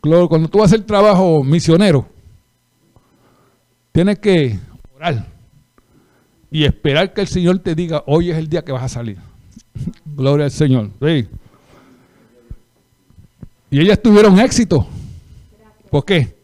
Cuando 0.00 0.46
tú 0.48 0.58
vas 0.58 0.70
a 0.70 0.76
hacer 0.76 0.86
trabajo 0.86 1.42
misionero, 1.42 2.06
tienes 3.90 4.20
que 4.20 4.60
orar 4.94 5.37
y 6.50 6.64
esperar 6.64 7.12
que 7.12 7.20
el 7.20 7.28
Señor 7.28 7.58
te 7.58 7.74
diga, 7.74 8.02
hoy 8.06 8.30
es 8.30 8.38
el 8.38 8.48
día 8.48 8.64
que 8.64 8.72
vas 8.72 8.82
a 8.82 8.88
salir. 8.88 9.18
Gloria 10.04 10.46
al 10.46 10.50
Señor. 10.50 10.90
Y 13.70 13.80
ellas 13.80 14.00
tuvieron 14.02 14.38
éxito. 14.38 14.86
¿Por 15.90 16.04
qué? 16.04 16.36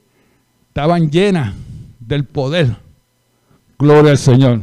Estaban 0.69 1.11
llenas 1.11 1.55
del 2.01 2.25
poder. 2.25 2.77
Gloria 3.79 4.13
al 4.13 4.19
Señor. 4.19 4.63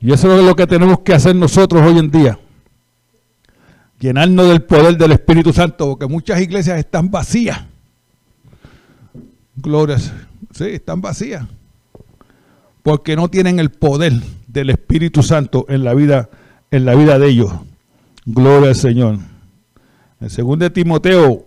Y 0.00 0.12
eso 0.12 0.38
es 0.38 0.44
lo 0.44 0.54
que 0.54 0.66
tenemos 0.66 1.00
que 1.00 1.14
hacer 1.14 1.34
nosotros 1.34 1.82
hoy 1.82 1.98
en 1.98 2.10
día. 2.10 2.38
Llenarnos 3.98 4.48
del 4.48 4.62
poder 4.62 4.96
del 4.96 5.12
Espíritu 5.12 5.52
Santo, 5.52 5.90
porque 5.90 6.06
muchas 6.06 6.40
iglesias 6.40 6.78
están 6.78 7.10
vacías. 7.10 7.64
Gloria. 9.56 9.98
Sí, 9.98 10.64
están 10.64 11.00
vacías. 11.00 11.46
Porque 12.82 13.16
no 13.16 13.28
tienen 13.28 13.58
el 13.58 13.70
poder 13.70 14.12
del 14.54 14.70
Espíritu 14.70 15.22
Santo 15.22 15.66
en 15.68 15.82
la 15.82 15.94
vida, 15.94 16.30
en 16.70 16.84
la 16.84 16.94
vida 16.94 17.18
de 17.18 17.28
ellos. 17.28 17.52
Gloria 18.24 18.68
al 18.68 18.76
Señor. 18.76 19.18
En 20.20 20.58
2 20.58 20.72
Timoteo 20.72 21.44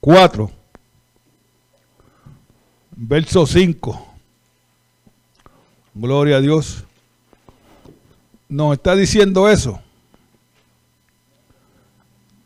4, 0.00 0.50
verso 2.94 3.46
5. 3.46 4.06
Gloria 5.94 6.36
a 6.36 6.40
Dios. 6.42 6.84
Nos 8.50 8.74
está 8.74 8.94
diciendo 8.94 9.48
eso. 9.48 9.80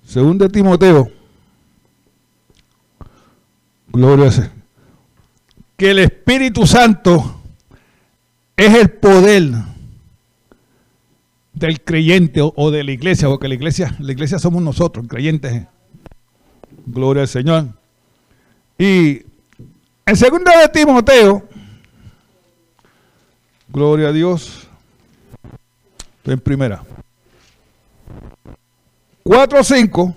Según 0.05 0.39
de 0.39 0.49
Timoteo. 0.49 1.11
Gloria. 3.89 4.53
Que 5.77 5.91
el 5.91 5.99
Espíritu 5.99 6.65
Santo 6.65 7.38
es 8.59 8.75
el 8.75 8.91
poder 8.91 9.53
del 11.53 11.81
creyente 11.81 12.41
o, 12.43 12.71
de 12.73 12.83
la 12.83 12.91
iglesia, 12.91 13.29
porque 13.29 13.47
la 13.47 13.55
iglesia, 13.55 13.95
la 14.01 14.11
iglesia 14.11 14.41
somos 14.41 14.61
nosotros, 14.63 15.07
creyentes. 15.09 15.67
Gloria 16.85 17.23
al 17.23 17.29
Señor. 17.29 17.69
Y 18.77 19.23
en 20.05 20.17
segundo 20.17 20.51
de 20.51 20.69
Timoteo, 20.69 21.49
gloria 23.69 24.09
a 24.09 24.13
Dios, 24.13 24.67
en 26.25 26.41
primera. 26.41 26.83
4 29.23 29.61
o 29.61 29.65
5 29.65 30.17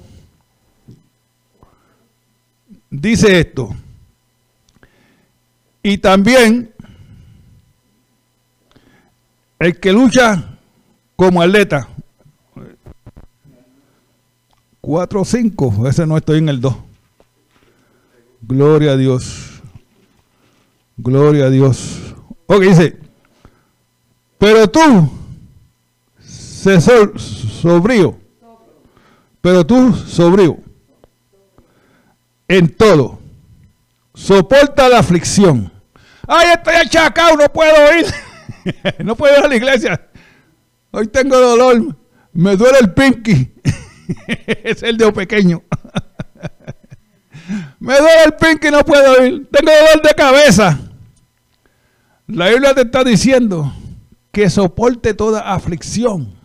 dice 2.89 3.39
esto. 3.39 3.75
Y 5.83 5.99
también 5.99 6.70
el 9.61 9.79
que 9.79 9.93
lucha 9.93 10.43
como 11.15 11.39
atleta. 11.39 11.87
4 14.81 15.21
o 15.21 15.25
5, 15.25 15.87
ese 15.87 16.07
no 16.07 16.17
estoy 16.17 16.39
en 16.39 16.49
el 16.49 16.59
2. 16.59 16.75
Gloria 18.41 18.93
a 18.93 18.97
Dios. 18.97 19.61
Gloria 20.97 21.45
a 21.45 21.49
Dios. 21.51 22.15
Ok, 22.47 22.61
dice, 22.61 22.97
pero 24.39 24.67
tú, 24.67 25.11
se 26.19 26.81
sobrío, 26.81 28.17
pero 29.41 29.63
tú 29.63 29.93
sobrío, 29.93 30.57
en 32.47 32.67
todo, 32.67 33.19
soporta 34.15 34.89
la 34.89 34.99
aflicción. 34.99 35.71
Ay, 36.27 36.47
estoy 36.55 36.73
achacado, 36.73 37.37
no 37.37 37.47
puedo 37.47 37.99
ir. 37.99 38.07
no 39.03 39.15
puedo 39.15 39.37
ir 39.37 39.45
a 39.45 39.47
la 39.47 39.55
iglesia. 39.55 40.07
Hoy 40.91 41.07
tengo 41.07 41.37
dolor. 41.37 41.95
Me 42.33 42.55
duele 42.55 42.79
el 42.79 42.93
pinky. 42.93 43.53
es 44.63 44.83
el 44.83 44.97
dedo 44.97 45.13
pequeño. 45.13 45.63
Me 47.79 47.97
duele 47.97 48.23
el 48.25 48.33
pinky, 48.33 48.69
no 48.69 48.85
puedo 48.85 49.25
ir. 49.25 49.47
Tengo 49.51 49.71
dolor 49.71 50.01
de 50.01 50.13
cabeza. 50.15 50.79
La 52.27 52.49
Biblia 52.49 52.73
te 52.73 52.81
está 52.81 53.03
diciendo 53.03 53.73
que 54.31 54.49
soporte 54.49 55.13
toda 55.13 55.53
aflicción. 55.53 56.39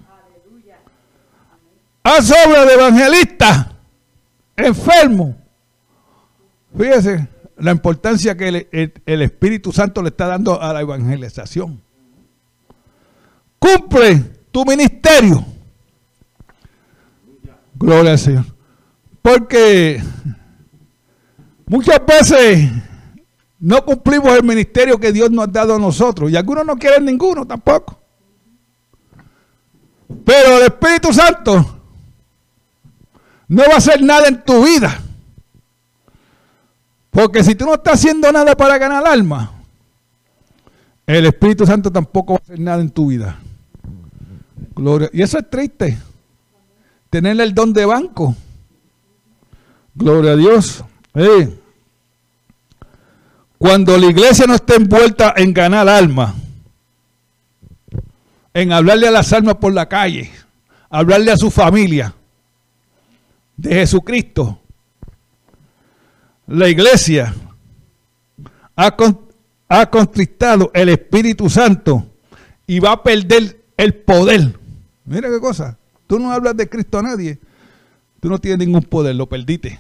A 2.03 2.23
sobra 2.23 2.65
de 2.65 2.75
evangelista 2.75 3.73
enfermo. 4.57 5.37
Fíjese 6.77 7.29
la 7.59 7.73
importancia 7.73 8.37
que 8.37 8.69
el 9.05 9.23
Espíritu 9.23 9.73
Santo 9.73 10.03
le 10.03 10.09
está 10.09 10.27
dando 10.27 10.61
a 10.61 10.73
la 10.73 10.81
evangelización. 10.81 11.83
Cumple 13.59 14.19
tu 14.51 14.65
ministerio. 14.65 15.45
Gloria 17.75 18.13
al 18.13 18.19
Señor. 18.19 18.45
Porque 19.23 20.03
muchas 21.67 22.01
veces 22.07 22.71
no 23.59 23.85
cumplimos 23.85 24.33
el 24.37 24.45
ministerio 24.45 24.99
que 24.99 25.13
Dios 25.13 25.31
nos 25.31 25.45
ha 25.45 25.51
dado 25.51 25.75
a 25.75 25.79
nosotros. 25.79 26.31
Y 26.31 26.37
algunos 26.37 26.65
no 26.65 26.77
quieren 26.77 27.05
ninguno 27.05 27.47
tampoco. 27.47 27.99
Pero 30.25 30.59
el 30.59 30.65
Espíritu 30.65 31.13
Santo 31.13 31.81
no 33.49 33.63
va 33.63 33.75
a 33.75 33.79
hacer 33.79 34.03
nada 34.03 34.29
en 34.29 34.43
tu 34.45 34.65
vida. 34.65 35.01
Porque 37.11 37.43
si 37.43 37.55
tú 37.55 37.65
no 37.65 37.75
estás 37.75 37.95
haciendo 37.95 38.31
nada 38.31 38.55
para 38.57 38.77
ganar 38.79 39.07
alma, 39.07 39.53
el 41.07 41.27
Espíritu 41.27 41.65
Santo 41.65 41.91
tampoco 41.91 42.35
va 42.35 42.39
a 42.39 42.43
hacer 42.43 42.61
nada 42.61 42.81
en 42.83 42.91
tu 42.91 43.07
vida. 43.07 43.39
Gloria. 44.77 45.09
Y 45.13 45.23
eso 45.23 45.39
es 45.39 45.49
triste. 45.49 45.97
Tener 47.09 47.41
el 47.41 47.55
don 47.55 47.73
de 47.73 47.87
banco. 47.87 48.37
Gloria 49.95 50.33
a 50.33 50.37
Dios. 50.37 50.85
Cuando 53.57 53.97
la 53.97 54.07
iglesia 54.07 54.47
no 54.47 54.55
está 54.55 54.75
envuelta 54.75 55.33
en 55.35 55.55
ganar 55.55 55.89
alma, 55.89 56.35
en 58.53 58.71
hablarle 58.71 59.09
a 59.09 59.11
las 59.11 59.33
almas 59.33 59.55
por 59.55 59.73
la 59.73 59.89
calle, 59.89 60.31
hablarle 60.91 61.33
a 61.33 61.39
su 61.39 61.51
familia 61.51 62.15
de 63.57 63.77
Jesucristo, 63.77 64.61
la 66.49 66.69
iglesia 66.69 67.35
ha, 68.77 68.95
ha 69.69 69.91
contristado 69.91 70.71
el 70.75 70.91
Espíritu 70.91 71.49
Santo 71.49 72.07
y 72.67 72.79
va 72.79 72.93
a 72.93 73.03
perder 73.03 73.59
el 73.79 73.95
poder. 73.95 74.66
Mira 75.07 75.31
qué 75.31 75.41
cosa. 75.41 75.79
Tú 76.07 76.19
no 76.19 76.31
hablas 76.31 76.57
de 76.57 76.69
Cristo 76.69 76.99
a 76.99 77.03
nadie. 77.03 77.39
Tú 78.21 78.29
no 78.29 78.39
tienes 78.39 78.67
ningún 78.67 78.83
poder, 78.83 79.15
lo 79.15 79.29
perdiste. 79.29 79.79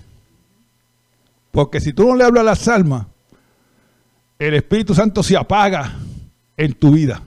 Porque 1.50 1.80
si 1.80 1.92
tú 1.92 2.06
no 2.06 2.16
le 2.16 2.24
hablas 2.24 2.42
a 2.42 2.44
las 2.44 2.68
almas, 2.68 3.06
el 4.38 4.54
Espíritu 4.54 4.94
Santo 4.94 5.22
se 5.22 5.36
apaga 5.36 5.96
en 6.56 6.72
tu 6.74 6.92
vida. 6.92 7.22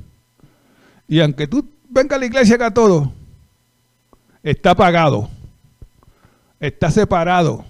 Y 1.07 1.19
aunque 1.19 1.47
tú 1.47 1.67
vengas 1.89 2.17
a 2.17 2.19
la 2.19 2.25
iglesia 2.25 2.55
acá 2.55 2.73
todo, 2.73 3.11
está 4.43 4.71
apagado. 4.71 5.29
Está 6.59 6.91
separado. 6.91 7.65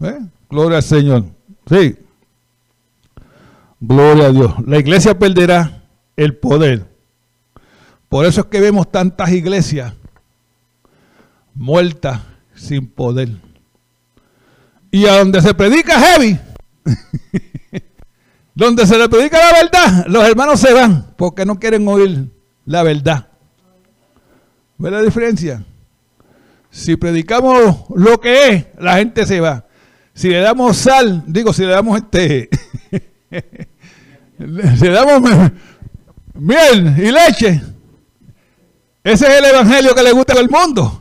¿Eh? 0.00 0.18
Gloria 0.50 0.78
al 0.78 0.82
Señor. 0.82 1.24
Sí. 1.68 1.96
Gloria 3.80 4.26
a 4.26 4.32
Dios. 4.32 4.54
La 4.66 4.78
iglesia 4.78 5.18
perderá 5.18 5.84
el 6.16 6.36
poder. 6.36 6.95
Por 8.08 8.24
eso 8.24 8.42
es 8.42 8.46
que 8.46 8.60
vemos 8.60 8.90
tantas 8.90 9.30
iglesias 9.32 9.92
muertas 11.54 12.20
sin 12.54 12.86
poder. 12.86 13.30
Y 14.90 15.06
a 15.06 15.18
donde 15.18 15.40
se 15.40 15.54
predica 15.54 15.98
heavy, 15.98 16.38
donde 18.54 18.86
se 18.86 18.96
le 18.96 19.08
predica 19.08 19.38
la 19.38 19.62
verdad, 19.62 20.06
los 20.08 20.24
hermanos 20.24 20.60
se 20.60 20.72
van 20.72 21.14
porque 21.16 21.44
no 21.44 21.58
quieren 21.58 21.86
oír 21.88 22.30
la 22.64 22.82
verdad. 22.82 23.28
¿Ve 24.78 24.90
la 24.90 25.02
diferencia? 25.02 25.64
Si 26.70 26.96
predicamos 26.96 27.84
lo 27.94 28.20
que 28.20 28.48
es, 28.48 28.66
la 28.78 28.96
gente 28.96 29.26
se 29.26 29.40
va. 29.40 29.64
Si 30.12 30.28
le 30.28 30.40
damos 30.40 30.76
sal, 30.76 31.24
digo, 31.26 31.52
si 31.52 31.62
le 31.62 31.72
damos 31.72 31.98
este, 31.98 32.48
si 34.38 34.38
le 34.84 34.90
damos 34.90 35.50
miel 36.34 36.94
y 36.98 37.10
leche, 37.10 37.62
ese 39.06 39.24
es 39.28 39.38
el 39.38 39.44
evangelio 39.44 39.94
que 39.94 40.02
le 40.02 40.10
gusta 40.10 40.32
al 40.32 40.50
mundo. 40.50 41.00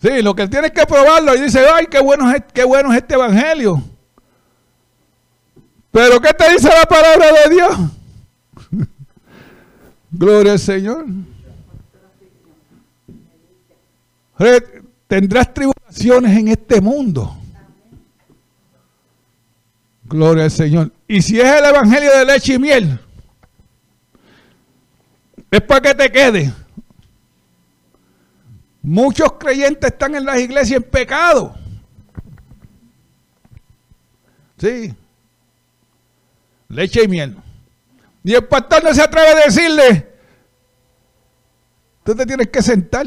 Sí, 0.00 0.22
lo 0.22 0.34
que 0.34 0.48
tiene 0.48 0.72
que 0.72 0.86
probarlo 0.86 1.34
y 1.34 1.42
dice, 1.42 1.66
ay, 1.68 1.86
qué 1.86 2.00
bueno 2.00 2.32
es, 2.32 2.44
qué 2.54 2.64
bueno 2.64 2.90
es 2.92 2.96
este 2.96 3.12
evangelio. 3.12 3.82
Pero 5.90 6.18
¿qué 6.18 6.32
te 6.32 6.50
dice 6.52 6.70
la 6.70 6.84
palabra 6.84 7.26
de 7.26 7.54
Dios? 7.54 7.76
Gloria 10.10 10.52
al 10.52 10.58
Señor. 10.58 11.04
Tendrás 15.08 15.52
tribulaciones 15.52 16.38
en 16.38 16.48
este 16.48 16.80
mundo. 16.80 17.36
Gloria 20.04 20.44
al 20.44 20.50
Señor. 20.50 20.90
Y 21.06 21.20
si 21.20 21.38
es 21.38 21.52
el 21.52 21.66
evangelio 21.66 22.16
de 22.16 22.24
leche 22.24 22.54
y 22.54 22.58
miel, 22.58 22.98
es 25.56 25.62
para 25.62 25.80
que 25.80 25.94
te 25.94 26.10
quede. 26.10 26.52
Muchos 28.82 29.32
creyentes 29.32 29.90
están 29.90 30.14
en 30.14 30.24
las 30.24 30.38
iglesias 30.38 30.76
en 30.76 30.88
pecado. 30.88 31.54
Sí. 34.58 34.94
Leche 36.68 37.04
y 37.04 37.08
miel. 37.08 37.36
Y 38.22 38.34
el 38.34 38.44
pastor 38.44 38.82
no 38.84 38.92
se 38.92 39.02
atreve 39.02 39.28
a 39.28 39.46
decirle, 39.46 40.12
tú 42.04 42.14
te 42.14 42.26
tienes 42.26 42.48
que 42.48 42.62
sentar. 42.62 43.06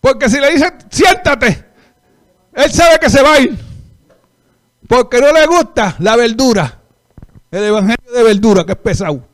Porque 0.00 0.28
si 0.28 0.40
le 0.40 0.52
dice, 0.52 0.72
siéntate, 0.90 1.64
él 2.52 2.72
sabe 2.72 2.98
que 2.98 3.10
se 3.10 3.22
va 3.22 3.34
a 3.34 3.40
ir. 3.40 3.58
Porque 4.86 5.20
no 5.20 5.32
le 5.32 5.46
gusta 5.46 5.96
la 5.98 6.16
verdura. 6.16 6.80
El 7.50 7.64
evangelio 7.64 8.12
de 8.12 8.22
verdura, 8.22 8.64
que 8.64 8.72
es 8.72 8.78
pesado. 8.78 9.33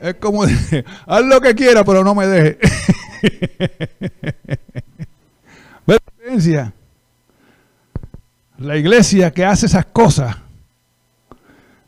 Es 0.00 0.14
como, 0.16 0.44
haz 0.44 1.24
lo 1.24 1.40
que 1.40 1.54
quiera, 1.54 1.84
pero 1.84 2.02
no 2.04 2.14
me 2.14 2.26
deje. 2.26 2.58
La 8.58 8.76
iglesia 8.76 9.32
que 9.32 9.44
hace 9.44 9.66
esas 9.66 9.86
cosas 9.86 10.36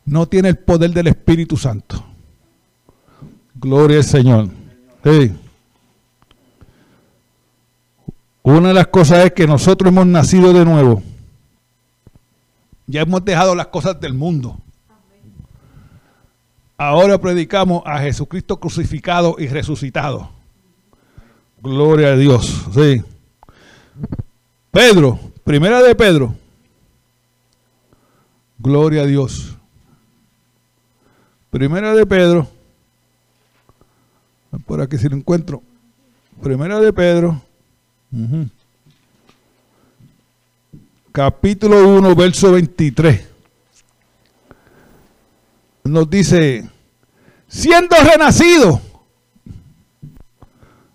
no 0.04 0.26
tiene 0.26 0.50
el 0.50 0.58
poder 0.58 0.90
del 0.90 1.08
Espíritu 1.08 1.56
Santo. 1.56 2.04
Gloria 3.54 3.98
al 3.98 4.04
Señor. 4.04 4.48
Una 8.42 8.68
de 8.68 8.74
las 8.74 8.86
cosas 8.88 9.26
es 9.26 9.32
que 9.32 9.46
nosotros 9.46 9.90
hemos 9.90 10.06
nacido 10.06 10.52
de 10.52 10.64
nuevo. 10.64 11.02
Ya 12.86 13.02
hemos 13.02 13.24
dejado 13.24 13.54
las 13.54 13.66
cosas 13.66 14.00
del 14.00 14.14
mundo. 14.14 14.58
Ahora 16.80 17.18
predicamos 17.18 17.82
a 17.84 17.98
Jesucristo 17.98 18.60
crucificado 18.60 19.34
y 19.36 19.48
resucitado. 19.48 20.30
Gloria 21.60 22.12
a 22.12 22.16
Dios. 22.16 22.66
Sí. 22.72 23.02
Pedro, 24.70 25.18
primera 25.42 25.82
de 25.82 25.96
Pedro. 25.96 26.36
Gloria 28.58 29.02
a 29.02 29.06
Dios. 29.06 29.56
Primera 31.50 31.94
de 31.94 32.06
Pedro. 32.06 32.46
Por 34.64 34.80
aquí 34.80 34.98
si 34.98 35.08
lo 35.08 35.16
encuentro. 35.16 35.62
Primera 36.40 36.78
de 36.78 36.92
Pedro. 36.92 37.42
Capítulo 41.10 41.88
1, 41.88 42.14
verso 42.14 42.52
23. 42.52 43.27
Nos 45.88 46.10
dice, 46.10 46.68
siendo 47.46 47.96
renacido. 47.96 48.80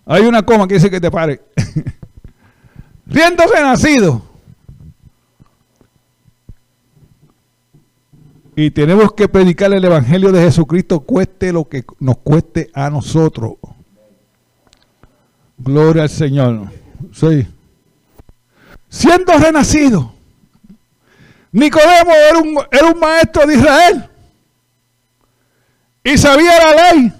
Hay 0.06 0.22
una 0.22 0.42
coma 0.42 0.68
que 0.68 0.74
dice 0.74 0.90
que 0.90 1.00
te 1.00 1.10
pare. 1.10 1.42
siendo 3.10 3.44
renacido 3.46 4.34
Y 8.56 8.70
tenemos 8.70 9.12
que 9.14 9.28
predicar 9.28 9.72
el 9.72 9.84
Evangelio 9.84 10.30
de 10.30 10.42
Jesucristo, 10.42 11.00
cueste 11.00 11.52
lo 11.52 11.68
que 11.68 11.84
nos 11.98 12.18
cueste 12.18 12.70
a 12.72 12.88
nosotros. 12.88 13.54
Gloria 15.58 16.04
al 16.04 16.08
Señor. 16.08 16.68
Sí. 17.12 17.48
Siendo 18.88 19.32
renacido, 19.38 20.14
Nicodemo 21.50 22.12
era 22.12 22.38
un, 22.38 22.58
era 22.70 22.86
un 22.92 23.00
maestro 23.00 23.44
de 23.44 23.54
Israel 23.56 24.10
y 26.04 26.16
sabía 26.18 26.52
la 26.58 26.92
ley. 26.92 27.12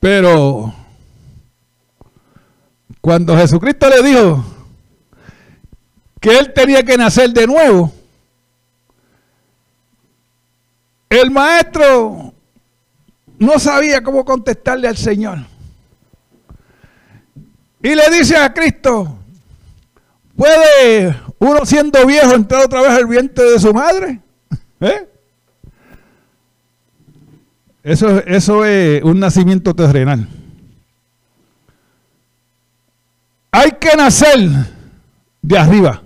Pero 0.00 0.74
cuando 3.00 3.36
Jesucristo 3.36 3.88
le 3.88 4.02
dijo 4.02 4.44
que 6.20 6.38
él 6.38 6.52
tenía 6.52 6.82
que 6.82 6.96
nacer 6.96 7.30
de 7.30 7.46
nuevo, 7.46 7.92
El 11.10 11.32
maestro 11.32 12.32
no 13.40 13.58
sabía 13.58 14.00
cómo 14.00 14.24
contestarle 14.24 14.86
al 14.86 14.96
Señor. 14.96 15.38
Y 17.82 17.96
le 17.96 18.08
dice 18.10 18.36
a 18.36 18.54
Cristo, 18.54 19.18
¿puede 20.36 21.16
uno 21.40 21.66
siendo 21.66 22.06
viejo 22.06 22.32
entrar 22.32 22.62
otra 22.62 22.82
vez 22.82 22.90
al 22.92 23.06
vientre 23.06 23.44
de 23.50 23.58
su 23.58 23.74
madre? 23.74 24.20
¿Eh? 24.78 25.09
Eso, 27.82 28.18
eso 28.26 28.64
es 28.64 29.02
un 29.02 29.18
nacimiento 29.18 29.74
terrenal. 29.74 30.28
Hay 33.50 33.72
que 33.80 33.96
nacer 33.96 34.38
de 35.42 35.58
arriba. 35.58 36.02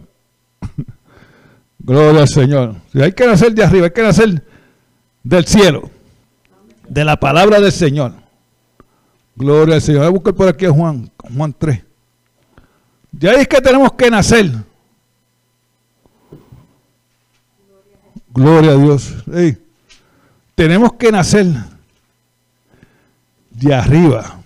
Gloria 1.79 2.23
al 2.23 2.29
Señor. 2.29 2.77
Si 2.93 3.03
hay 3.03 3.13
que 3.13 3.27
nacer 3.27 3.53
de 3.55 3.65
arriba, 3.65 3.87
hay 3.87 3.93
que 3.93 4.03
nacer 4.03 4.43
del 5.23 5.47
cielo, 5.47 5.91
de 6.89 7.05
la 7.05 7.19
palabra 7.19 7.61
del 7.61 7.73
Señor. 7.73 8.13
Gloria 9.37 9.75
al 9.75 9.83
Señor. 9.83 10.03
Voy 10.03 10.09
a 10.09 10.11
buscar 10.11 10.35
por 10.35 10.49
aquí 10.49 10.67
a 10.67 10.71
Juan, 10.71 11.11
Juan 11.37 11.55
3. 11.59 11.83
De 13.13 13.31
ahí 13.31 13.41
es 13.41 13.49
que 13.49 13.61
tenemos 13.61 13.93
que 13.93 14.11
nacer. 14.11 14.51
Gloria 18.33 18.73
a 18.73 18.77
Dios. 18.77 19.15
Tenemos 20.55 20.93
que 20.95 21.11
nacer 21.11 21.47
de 23.51 23.75
arriba. 23.75 24.41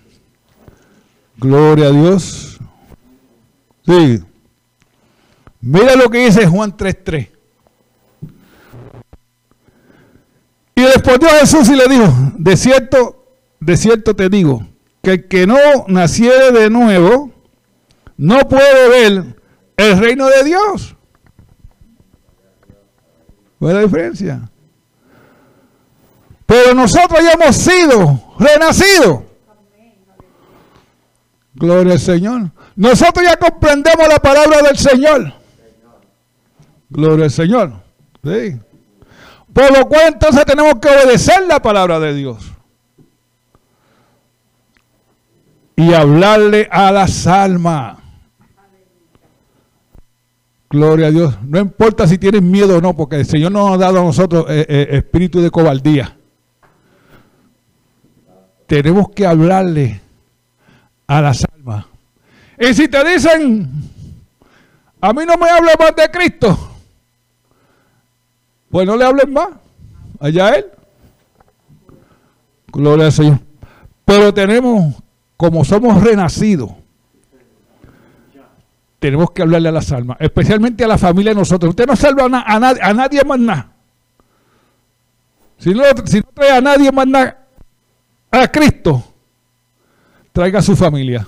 Gloria 1.36 1.86
a 1.86 1.90
Dios. 1.90 2.58
Sí. 3.86 4.22
Mira 5.60 5.96
lo 5.96 6.10
que 6.10 6.26
dice 6.26 6.46
Juan 6.46 6.76
3.3. 6.76 7.30
Y 10.74 10.84
respondió 10.84 11.28
Jesús 11.40 11.68
y 11.68 11.76
le 11.76 11.88
dijo, 11.88 12.12
de 12.36 12.56
cierto, 12.56 13.24
de 13.58 13.76
cierto 13.76 14.14
te 14.14 14.28
digo, 14.28 14.64
que 15.02 15.10
el 15.10 15.28
que 15.28 15.46
no 15.46 15.56
naciere 15.88 16.52
de 16.52 16.70
nuevo, 16.70 17.32
no 18.16 18.38
puede 18.48 18.88
ver 18.88 19.36
el 19.76 19.98
reino 19.98 20.28
de 20.28 20.44
Dios. 20.44 20.94
¿Cuál 23.58 23.72
es 23.72 23.76
la 23.76 23.82
diferencia? 23.82 24.50
Pero 26.48 26.72
nosotros 26.74 27.20
ya 27.22 27.32
hemos 27.32 27.54
sido 27.54 28.34
renacidos. 28.40 29.20
Gloria 31.54 31.92
al 31.92 32.00
Señor. 32.00 32.50
Nosotros 32.74 33.24
ya 33.24 33.36
comprendemos 33.36 34.08
la 34.08 34.18
palabra 34.18 34.62
del 34.62 34.76
Señor. 34.78 35.32
Gloria 36.88 37.26
al 37.26 37.30
Señor. 37.30 37.72
Sí. 38.24 38.58
Por 39.52 39.76
lo 39.76 39.86
cual 39.88 40.14
entonces 40.14 40.44
tenemos 40.46 40.74
que 40.80 40.88
obedecer 40.88 41.46
la 41.46 41.60
palabra 41.60 42.00
de 42.00 42.14
Dios. 42.14 42.58
y 45.78 45.94
hablarle 45.94 46.66
a 46.72 46.90
las 46.90 47.28
almas. 47.28 47.98
Gloria 50.68 51.06
a 51.06 51.10
Dios. 51.12 51.38
No 51.46 51.60
importa 51.60 52.08
si 52.08 52.18
tienen 52.18 52.50
miedo 52.50 52.78
o 52.78 52.80
no, 52.80 52.96
porque 52.96 53.14
el 53.14 53.24
Señor 53.24 53.52
nos 53.52 53.70
ha 53.70 53.76
dado 53.76 54.00
a 54.00 54.02
nosotros 54.02 54.44
eh, 54.48 54.66
eh, 54.68 54.88
espíritu 54.90 55.40
de 55.40 55.52
cobardía. 55.52 56.17
Tenemos 58.68 59.08
que 59.12 59.26
hablarle 59.26 59.98
a 61.06 61.22
las 61.22 61.42
almas. 61.54 61.86
Y 62.60 62.74
si 62.74 62.86
te 62.86 63.02
dicen, 63.02 63.66
a 65.00 65.12
mí 65.14 65.22
no 65.26 65.38
me 65.38 65.48
hable 65.48 65.72
más 65.78 65.96
de 65.96 66.10
Cristo, 66.10 66.76
pues 68.70 68.86
no 68.86 68.94
le 68.94 69.06
hablen 69.06 69.32
más. 69.32 69.48
Allá 70.20 70.50
él. 70.50 70.66
Gloria 72.66 73.06
al 73.06 73.12
Señor. 73.12 73.38
Pero 74.04 74.34
tenemos, 74.34 74.96
como 75.38 75.64
somos 75.64 76.02
renacidos, 76.02 76.70
tenemos 78.98 79.30
que 79.30 79.40
hablarle 79.40 79.70
a 79.70 79.72
las 79.72 79.90
almas, 79.92 80.18
especialmente 80.20 80.84
a 80.84 80.88
la 80.88 80.98
familia 80.98 81.30
de 81.32 81.40
nosotros. 81.40 81.70
Usted 81.70 81.86
no 81.86 81.96
salva 81.96 82.24
a, 82.24 82.54
a, 82.54 82.92
nadie 82.92 83.24
más 83.24 83.38
nada. 83.38 83.72
Si 85.56 85.70
no, 85.70 85.84
si 86.04 86.18
no 86.18 86.28
trae 86.34 86.50
a 86.50 86.60
nadie 86.60 86.92
más 86.92 87.06
nada 87.06 87.37
a 88.30 88.48
Cristo, 88.48 89.02
traiga 90.32 90.58
a 90.58 90.62
su 90.62 90.76
familia. 90.76 91.26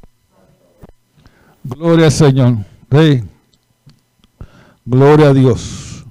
Gloria 1.62 2.06
al 2.06 2.12
Señor. 2.12 2.58
Gloria 4.84 5.28
a 5.28 5.34
Dios. 5.34 6.04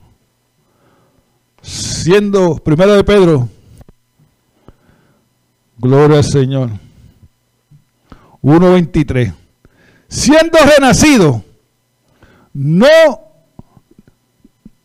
Siendo 1.62 2.56
primero 2.56 2.94
de 2.94 3.04
Pedro, 3.04 3.50
gloria 5.78 6.18
al 6.18 6.24
Señor. 6.24 6.70
1.23. 8.42 9.34
Siendo 10.08 10.58
renacido 10.78 11.44
no 12.54 12.88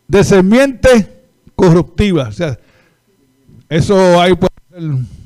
de 0.09 0.25
semiente 0.25 1.25
corruptiva. 1.55 2.29
O 2.29 2.33
sea, 2.33 2.59
eso 3.69 4.21
hay 4.21 4.35
puede 4.35 4.51
ser 4.71 5.24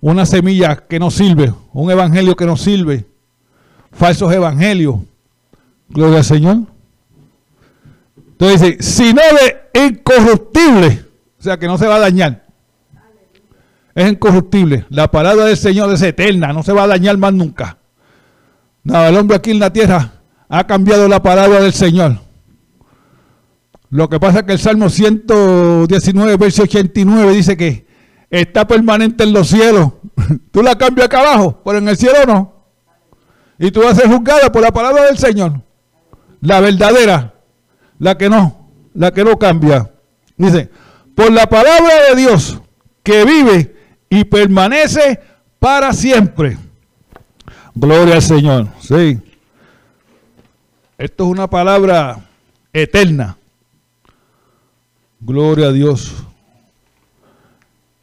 una 0.00 0.26
semilla 0.26 0.76
que 0.76 0.98
no 0.98 1.10
sirve, 1.10 1.52
un 1.72 1.90
evangelio 1.90 2.34
que 2.36 2.46
no 2.46 2.56
sirve, 2.56 3.06
falsos 3.92 4.32
evangelios. 4.32 4.96
Gloria 5.88 6.18
al 6.18 6.24
Señor. 6.24 6.58
Entonces 8.16 8.60
dice, 8.60 8.82
sino 8.82 9.20
de 9.20 9.86
incorruptible, 9.86 11.04
o 11.38 11.42
sea 11.42 11.58
que 11.58 11.66
no 11.66 11.76
se 11.76 11.86
va 11.86 11.96
a 11.96 12.00
dañar. 12.00 12.46
Es 13.94 14.10
incorruptible. 14.10 14.86
La 14.88 15.10
palabra 15.10 15.44
del 15.44 15.56
Señor 15.56 15.92
es 15.92 16.00
eterna, 16.00 16.52
no 16.52 16.62
se 16.62 16.72
va 16.72 16.84
a 16.84 16.86
dañar 16.86 17.18
más 17.18 17.34
nunca. 17.34 17.76
Nada, 18.82 19.08
el 19.08 19.16
hombre 19.16 19.36
aquí 19.36 19.50
en 19.50 19.58
la 19.58 19.72
tierra 19.72 20.12
ha 20.48 20.66
cambiado 20.66 21.06
la 21.08 21.22
palabra 21.22 21.60
del 21.60 21.72
Señor. 21.72 22.18
Lo 23.90 24.08
que 24.08 24.20
pasa 24.20 24.38
es 24.38 24.44
que 24.44 24.52
el 24.52 24.58
Salmo 24.58 24.88
119, 24.88 26.36
verso 26.36 26.62
89 26.62 27.34
dice 27.34 27.56
que 27.56 27.89
está 28.30 28.66
permanente 28.66 29.24
en 29.24 29.32
los 29.32 29.48
cielos. 29.48 29.92
Tú 30.50 30.62
la 30.62 30.78
cambias 30.78 31.06
acá 31.06 31.20
abajo, 31.20 31.60
pero 31.64 31.78
en 31.78 31.88
el 31.88 31.96
cielo 31.96 32.24
no. 32.26 32.60
Y 33.58 33.70
tú 33.70 33.82
vas 33.82 33.92
a 33.92 34.00
ser 34.00 34.08
juzgada 34.08 34.50
por 34.50 34.62
la 34.62 34.72
palabra 34.72 35.04
del 35.04 35.18
Señor. 35.18 35.60
La 36.40 36.60
verdadera, 36.60 37.34
la 37.98 38.16
que 38.16 38.30
no, 38.30 38.70
la 38.94 39.12
que 39.12 39.22
no 39.22 39.38
cambia. 39.38 39.92
Dice, 40.38 40.70
por 41.14 41.30
la 41.30 41.46
palabra 41.46 42.08
de 42.08 42.16
Dios 42.16 42.58
que 43.02 43.26
vive 43.26 43.76
y 44.08 44.24
permanece 44.24 45.20
para 45.58 45.92
siempre. 45.92 46.56
Gloria 47.74 48.14
al 48.14 48.22
Señor. 48.22 48.68
Sí. 48.80 49.20
Esto 50.96 51.24
es 51.24 51.30
una 51.30 51.50
palabra 51.50 52.30
eterna. 52.72 53.36
Gloria 55.20 55.66
a 55.66 55.72
Dios. 55.72 56.14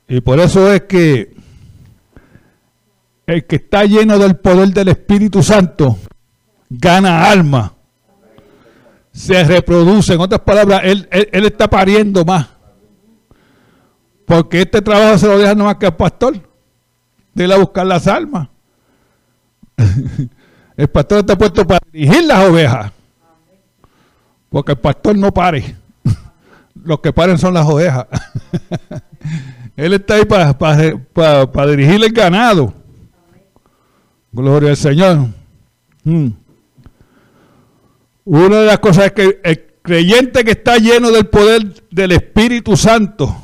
Y 0.07 0.21
por 0.21 0.39
eso 0.39 0.71
es 0.71 0.83
que 0.83 1.35
el 3.25 3.45
que 3.45 3.57
está 3.57 3.83
lleno 3.83 4.17
del 4.17 4.37
poder 4.37 4.69
del 4.69 4.87
Espíritu 4.87 5.43
Santo 5.43 5.97
gana 6.69 7.29
alma. 7.29 7.73
Se 9.11 9.43
reproduce. 9.43 10.13
En 10.13 10.21
otras 10.21 10.41
palabras, 10.41 10.81
él, 10.83 11.07
está 11.11 11.67
pariendo 11.69 12.23
más. 12.23 12.47
Porque 14.25 14.61
este 14.61 14.81
trabajo 14.81 15.17
se 15.17 15.27
lo 15.27 15.37
deja 15.37 15.55
nomás 15.55 15.75
que 15.75 15.87
al 15.87 15.95
pastor. 15.95 16.39
De 17.33 17.43
ir 17.43 17.51
a 17.51 17.57
buscar 17.57 17.85
las 17.85 18.07
almas. 18.07 18.47
El 20.77 20.87
pastor 20.87 21.19
está 21.19 21.37
puesto 21.37 21.65
para 21.65 21.79
dirigir 21.91 22.23
las 22.25 22.47
ovejas. 22.47 22.91
Porque 24.49 24.73
el 24.73 24.77
pastor 24.77 25.17
no 25.17 25.33
pare. 25.33 25.75
Los 26.83 26.99
que 26.99 27.11
paren 27.11 27.39
son 27.39 27.55
las 27.55 27.65
ovejas. 27.67 28.05
Él 29.77 29.93
está 29.93 30.15
ahí 30.15 30.25
para, 30.25 30.57
para, 30.57 31.67
dirigir 31.67 32.03
el 32.03 32.11
ganado. 32.11 32.73
Gloria 34.31 34.71
al 34.71 34.77
Señor. 34.77 35.27
Hmm. 36.03 36.29
Una 38.25 38.61
de 38.61 38.65
las 38.65 38.79
cosas 38.79 39.05
es 39.05 39.11
que 39.11 39.39
el 39.43 39.65
creyente 39.83 40.43
que 40.43 40.51
está 40.51 40.77
lleno 40.77 41.11
del 41.11 41.27
poder 41.27 41.83
del 41.91 42.11
Espíritu 42.11 42.75
Santo, 42.75 43.37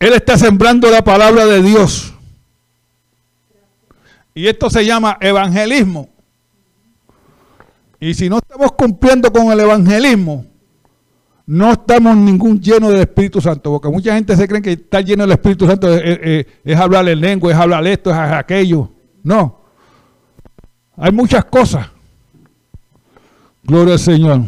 él 0.00 0.12
está 0.14 0.36
sembrando 0.36 0.90
la 0.90 1.04
palabra 1.04 1.46
de 1.46 1.62
Dios. 1.62 2.12
Y 4.34 4.48
esto 4.48 4.68
se 4.68 4.84
llama 4.84 5.16
evangelismo. 5.20 6.08
Y 8.00 8.14
si 8.14 8.28
no 8.28 8.38
estamos 8.38 8.72
cumpliendo 8.72 9.32
con 9.32 9.52
el 9.52 9.60
evangelismo, 9.60 10.51
no 11.52 11.70
estamos 11.70 12.16
ningún 12.16 12.58
lleno 12.58 12.88
del 12.88 13.00
Espíritu 13.00 13.38
Santo, 13.38 13.72
porque 13.72 13.88
mucha 13.88 14.14
gente 14.14 14.34
se 14.34 14.48
cree 14.48 14.62
que 14.62 14.72
estar 14.72 15.04
lleno 15.04 15.24
del 15.24 15.32
Espíritu 15.32 15.66
Santo 15.66 15.86
es, 15.94 16.46
hablar 16.78 17.06
en 17.06 17.20
lengua, 17.20 17.52
es 17.52 17.58
hablar 17.58 17.86
esto, 17.86 18.08
es 18.08 18.16
aquello. 18.16 18.90
No. 19.22 19.60
Hay 20.96 21.12
muchas 21.12 21.44
cosas. 21.44 21.88
Gloria 23.64 23.92
al 23.92 23.98
Señor. 23.98 24.40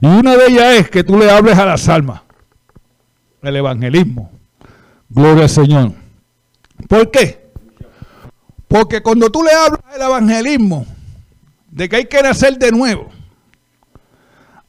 Y 0.00 0.06
una 0.06 0.36
de 0.36 0.46
ellas 0.46 0.74
es 0.76 0.88
que 0.88 1.04
tú 1.04 1.18
le 1.18 1.30
hables 1.30 1.58
a 1.58 1.66
las 1.66 1.86
almas. 1.86 2.22
El 3.42 3.56
evangelismo. 3.56 4.30
Gloria 5.10 5.42
al 5.42 5.50
Señor. 5.50 5.92
¿Por 6.88 7.10
qué? 7.10 7.50
Porque 8.68 9.02
cuando 9.02 9.28
tú 9.28 9.42
le 9.44 9.52
hablas 9.52 9.80
del 9.92 10.00
evangelismo, 10.00 10.86
de 11.70 11.90
que 11.90 11.96
hay 11.96 12.06
que 12.06 12.22
nacer 12.22 12.56
de 12.56 12.72
nuevo, 12.72 13.10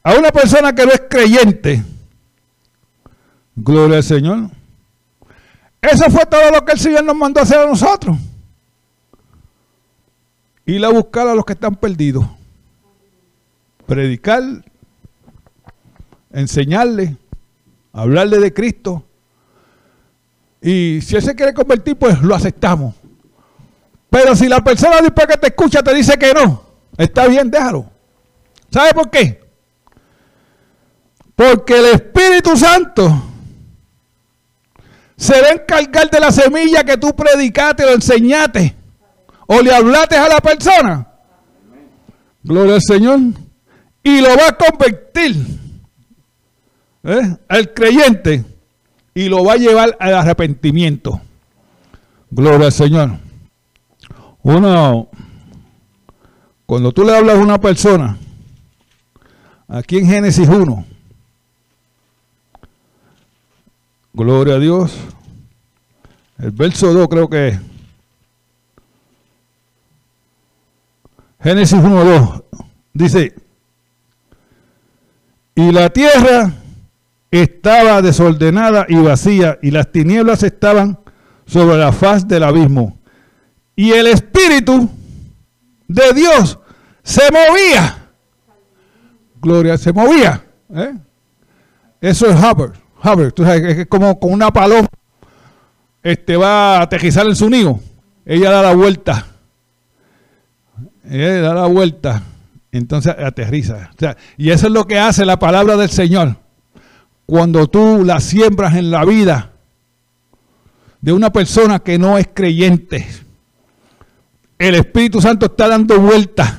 a 0.08 0.14
una 0.14 0.30
persona 0.30 0.74
que 0.74 0.86
no 0.86 0.92
es 0.92 1.02
creyente, 1.06 1.84
gloria 3.54 3.98
al 3.98 4.02
Señor, 4.02 4.48
eso 5.82 6.10
fue 6.10 6.24
todo 6.24 6.50
lo 6.50 6.64
que 6.64 6.72
el 6.72 6.78
Señor 6.78 7.04
nos 7.04 7.14
mandó 7.14 7.42
hacer 7.42 7.58
a 7.58 7.66
nosotros. 7.66 8.16
Ir 10.64 10.82
a 10.82 10.88
buscar 10.88 11.28
a 11.28 11.34
los 11.34 11.44
que 11.44 11.52
están 11.52 11.76
perdidos. 11.76 12.24
Predicar, 13.84 14.42
enseñarle, 16.32 17.14
hablarle 17.92 18.38
de 18.38 18.54
Cristo. 18.54 19.04
Y 20.62 21.00
si 21.02 21.16
él 21.16 21.22
se 21.22 21.34
quiere 21.34 21.52
convertir, 21.52 21.96
pues 21.96 22.18
lo 22.22 22.34
aceptamos. 22.34 22.94
Pero 24.08 24.34
si 24.34 24.48
la 24.48 24.64
persona 24.64 25.02
después 25.02 25.26
que 25.26 25.36
te 25.36 25.48
escucha 25.48 25.82
te 25.82 25.92
dice 25.92 26.18
que 26.18 26.32
no, 26.32 26.62
está 26.96 27.26
bien, 27.26 27.50
déjalo. 27.50 27.90
¿Sabe 28.70 28.94
por 28.94 29.10
qué? 29.10 29.47
Porque 31.38 31.78
el 31.78 31.84
Espíritu 31.94 32.56
Santo 32.56 33.22
se 35.16 35.40
va 35.40 35.46
a 35.46 35.52
encargar 35.52 36.10
de 36.10 36.18
la 36.18 36.32
semilla 36.32 36.82
que 36.82 36.96
tú 36.96 37.14
predicaste 37.14 37.84
o 37.84 37.90
enseñaste 37.90 38.74
o 39.46 39.62
le 39.62 39.72
hablaste 39.72 40.16
a 40.16 40.28
la 40.28 40.40
persona. 40.40 41.06
Gloria 42.42 42.74
al 42.74 42.82
Señor. 42.82 43.20
Y 44.02 44.20
lo 44.20 44.30
va 44.30 44.48
a 44.48 44.56
convertir 44.56 45.36
¿eh? 47.04 47.36
al 47.46 47.72
creyente 47.72 48.44
y 49.14 49.28
lo 49.28 49.44
va 49.44 49.52
a 49.52 49.58
llevar 49.58 49.96
al 50.00 50.14
arrepentimiento. 50.14 51.20
Gloria 52.32 52.66
al 52.66 52.72
Señor. 52.72 53.12
Uno, 54.42 55.08
cuando 56.66 56.90
tú 56.90 57.04
le 57.04 57.16
hablas 57.16 57.36
a 57.36 57.40
una 57.40 57.60
persona, 57.60 58.18
aquí 59.68 59.98
en 59.98 60.08
Génesis 60.08 60.48
1, 60.48 60.97
gloria 64.18 64.56
a 64.56 64.58
Dios, 64.58 64.92
el 66.38 66.50
verso 66.50 66.92
2 66.92 67.08
creo 67.08 67.30
que 67.30 67.48
es. 67.48 67.60
Génesis 71.40 71.78
1, 71.78 72.04
2, 72.04 72.42
dice, 72.92 73.32
y 75.54 75.70
la 75.70 75.88
tierra 75.90 76.52
estaba 77.30 78.02
desordenada 78.02 78.86
y 78.88 78.96
vacía, 78.96 79.58
y 79.62 79.70
las 79.70 79.92
tinieblas 79.92 80.42
estaban 80.42 80.98
sobre 81.46 81.78
la 81.78 81.92
faz 81.92 82.26
del 82.26 82.42
abismo 82.42 82.98
y 83.76 83.92
el 83.92 84.08
Espíritu 84.08 84.90
de 85.86 86.12
Dios 86.12 86.58
se 87.04 87.22
movía. 87.30 88.08
Gloria, 89.40 89.78
se 89.78 89.92
movía. 89.92 90.44
¿eh? 90.74 90.94
Eso 92.00 92.26
es 92.26 92.34
Hubbard. 92.34 92.87
Tú 93.34 93.44
sabes, 93.44 93.78
es 93.78 93.86
como 93.86 94.18
con 94.18 94.32
una 94.32 94.50
paloma. 94.50 94.88
Este 96.02 96.36
va 96.36 96.78
a 96.78 96.82
aterrizar 96.82 97.26
en 97.26 97.36
su 97.36 97.48
nido. 97.48 97.80
Ella 98.24 98.50
da 98.50 98.62
la 98.62 98.74
vuelta. 98.74 99.26
Da 101.02 101.54
la 101.54 101.66
vuelta. 101.66 102.22
Entonces 102.72 103.14
aterriza. 103.18 103.90
y 104.36 104.50
eso 104.50 104.66
es 104.66 104.72
lo 104.72 104.86
que 104.86 104.98
hace 104.98 105.24
la 105.24 105.38
palabra 105.38 105.76
del 105.76 105.90
Señor. 105.90 106.36
Cuando 107.26 107.66
tú 107.68 108.04
la 108.04 108.20
siembras 108.20 108.74
en 108.74 108.90
la 108.90 109.04
vida 109.04 109.52
de 111.00 111.12
una 111.12 111.30
persona 111.30 111.78
que 111.78 111.98
no 111.98 112.18
es 112.18 112.28
creyente, 112.32 113.06
el 114.58 114.74
Espíritu 114.74 115.20
Santo 115.20 115.46
está 115.46 115.68
dando 115.68 116.00
vuelta 116.00 116.58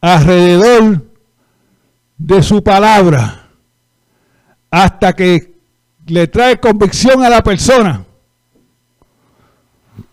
alrededor 0.00 1.04
de 2.18 2.42
su 2.42 2.62
palabra 2.62 3.45
hasta 4.76 5.14
que 5.14 5.54
le 6.06 6.26
trae 6.26 6.60
convicción 6.60 7.24
a 7.24 7.30
la 7.30 7.42
persona 7.42 8.04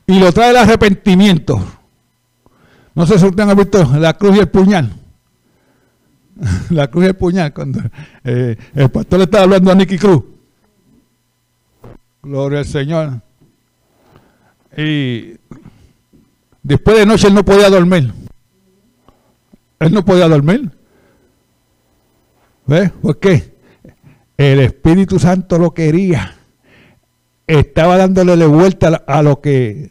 y 0.08 0.18
lo 0.18 0.32
trae 0.32 0.52
el 0.52 0.58
arrepentimiento. 0.58 1.62
No 2.96 3.06
sé 3.06 3.20
si 3.20 3.26
ustedes 3.26 3.50
han 3.50 3.58
visto 3.58 3.84
la 3.98 4.18
cruz 4.18 4.38
y 4.38 4.40
el 4.40 4.48
puñal. 4.48 4.94
la 6.70 6.88
cruz 6.88 7.04
y 7.04 7.08
el 7.08 7.16
puñal, 7.16 7.54
cuando 7.54 7.82
eh, 8.24 8.56
el 8.74 8.90
pastor 8.90 9.20
le 9.20 9.26
estaba 9.26 9.44
hablando 9.44 9.70
a 9.70 9.76
Nicky 9.76 9.98
Cruz. 9.98 10.24
Gloria 12.22 12.60
al 12.60 12.66
Señor. 12.66 13.22
Y 14.78 15.34
después 16.62 17.00
de 17.00 17.06
noche 17.06 17.28
él 17.28 17.34
no 17.34 17.44
podía 17.44 17.70
dormir. 17.70 18.14
Él 19.80 19.92
no 19.92 20.06
podía 20.06 20.30
dormir. 20.30 20.72
¿Ves? 22.66 22.92
¿Por 22.92 23.20
qué? 23.20 23.53
El 24.38 24.60
Espíritu 24.60 25.20
Santo 25.20 25.58
lo 25.58 25.74
quería. 25.74 26.36
Estaba 27.46 27.98
dándole 27.98 28.46
vuelta 28.46 29.04
a 29.06 29.22
lo 29.22 29.42
que 29.42 29.90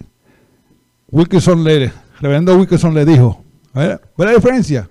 Wilkinson 1.10 1.62
le, 1.62 1.92
reverendo 2.20 2.56
Wilkinson 2.56 2.94
le 2.94 3.04
dijo. 3.04 3.44
¿Ve 3.74 3.98
la 4.16 4.32
diferencia? 4.32 4.88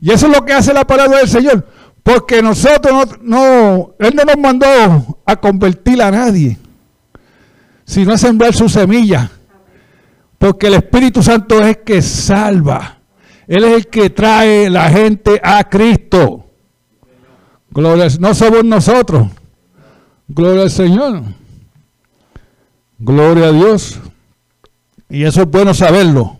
Y 0.00 0.12
eso 0.12 0.26
es 0.26 0.36
lo 0.36 0.44
que 0.44 0.52
hace 0.52 0.72
la 0.72 0.86
palabra 0.86 1.18
del 1.18 1.28
Señor. 1.28 1.66
Porque 2.02 2.40
nosotros 2.40 3.18
no, 3.20 3.94
Él 3.98 4.14
no 4.14 4.24
nos 4.24 4.38
mandó 4.38 5.20
a 5.26 5.36
convertir 5.36 6.00
a 6.00 6.10
nadie, 6.10 6.56
sino 7.84 8.12
a 8.12 8.18
sembrar 8.18 8.54
su 8.54 8.68
semilla. 8.68 9.30
Porque 10.38 10.68
el 10.68 10.74
Espíritu 10.74 11.22
Santo 11.22 11.60
es 11.60 11.66
el 11.66 11.78
que 11.78 12.00
salva. 12.00 12.98
Él 13.46 13.64
es 13.64 13.72
el 13.72 13.86
que 13.88 14.10
trae 14.10 14.70
la 14.70 14.88
gente 14.88 15.40
a 15.42 15.68
Cristo. 15.68 16.47
Gloria, 17.78 18.08
no 18.18 18.34
somos 18.34 18.64
nosotros. 18.64 19.28
Gloria 20.26 20.62
al 20.62 20.70
Señor. 20.70 21.22
Gloria 22.98 23.46
a 23.46 23.52
Dios. 23.52 24.00
Y 25.08 25.22
eso 25.22 25.42
es 25.42 25.48
bueno 25.48 25.72
saberlo. 25.74 26.38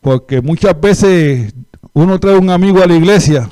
Porque 0.00 0.40
muchas 0.40 0.80
veces 0.80 1.54
uno 1.92 2.18
trae 2.18 2.38
un 2.38 2.50
amigo 2.50 2.82
a 2.82 2.86
la 2.86 2.96
iglesia 2.96 3.48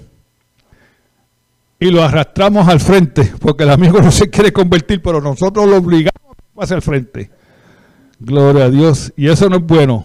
y 1.78 1.92
lo 1.92 2.02
arrastramos 2.02 2.66
al 2.66 2.80
frente, 2.80 3.32
porque 3.38 3.62
el 3.62 3.70
amigo 3.70 4.00
no 4.02 4.10
se 4.10 4.28
quiere 4.30 4.52
convertir, 4.52 5.00
pero 5.00 5.20
nosotros 5.20 5.64
lo 5.68 5.76
obligamos 5.76 6.32
a 6.32 6.34
que 6.34 6.48
pase 6.52 6.74
al 6.74 6.82
frente. 6.82 7.30
Gloria 8.18 8.64
a 8.64 8.70
Dios. 8.70 9.12
Y 9.16 9.28
eso 9.28 9.48
no 9.48 9.58
es 9.58 9.62
bueno. 9.62 10.04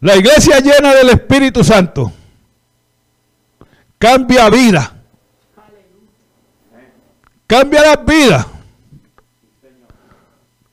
La 0.00 0.16
iglesia 0.16 0.58
llena 0.60 0.94
del 0.94 1.10
Espíritu 1.10 1.62
Santo 1.62 2.14
cambia 4.00 4.48
vida. 4.48 4.92
Cambia 7.46 7.82
las 7.82 8.04
vidas. 8.04 8.46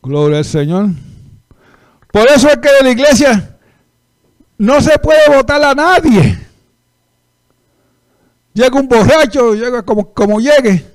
Gloria 0.01 0.37
al 0.37 0.45
Señor. 0.45 0.87
Por 2.11 2.27
eso 2.29 2.47
es 2.49 2.57
que 2.57 2.69
de 2.71 2.83
la 2.83 2.89
iglesia 2.91 3.57
no 4.57 4.79
se 4.79 4.97
puede 4.97 5.35
votar 5.35 5.61
a 5.63 5.75
nadie. 5.75 6.39
Llega 8.53 8.79
un 8.79 8.87
borracho, 8.87 9.53
llega 9.53 9.83
como, 9.83 10.13
como 10.13 10.39
llegue. 10.39 10.85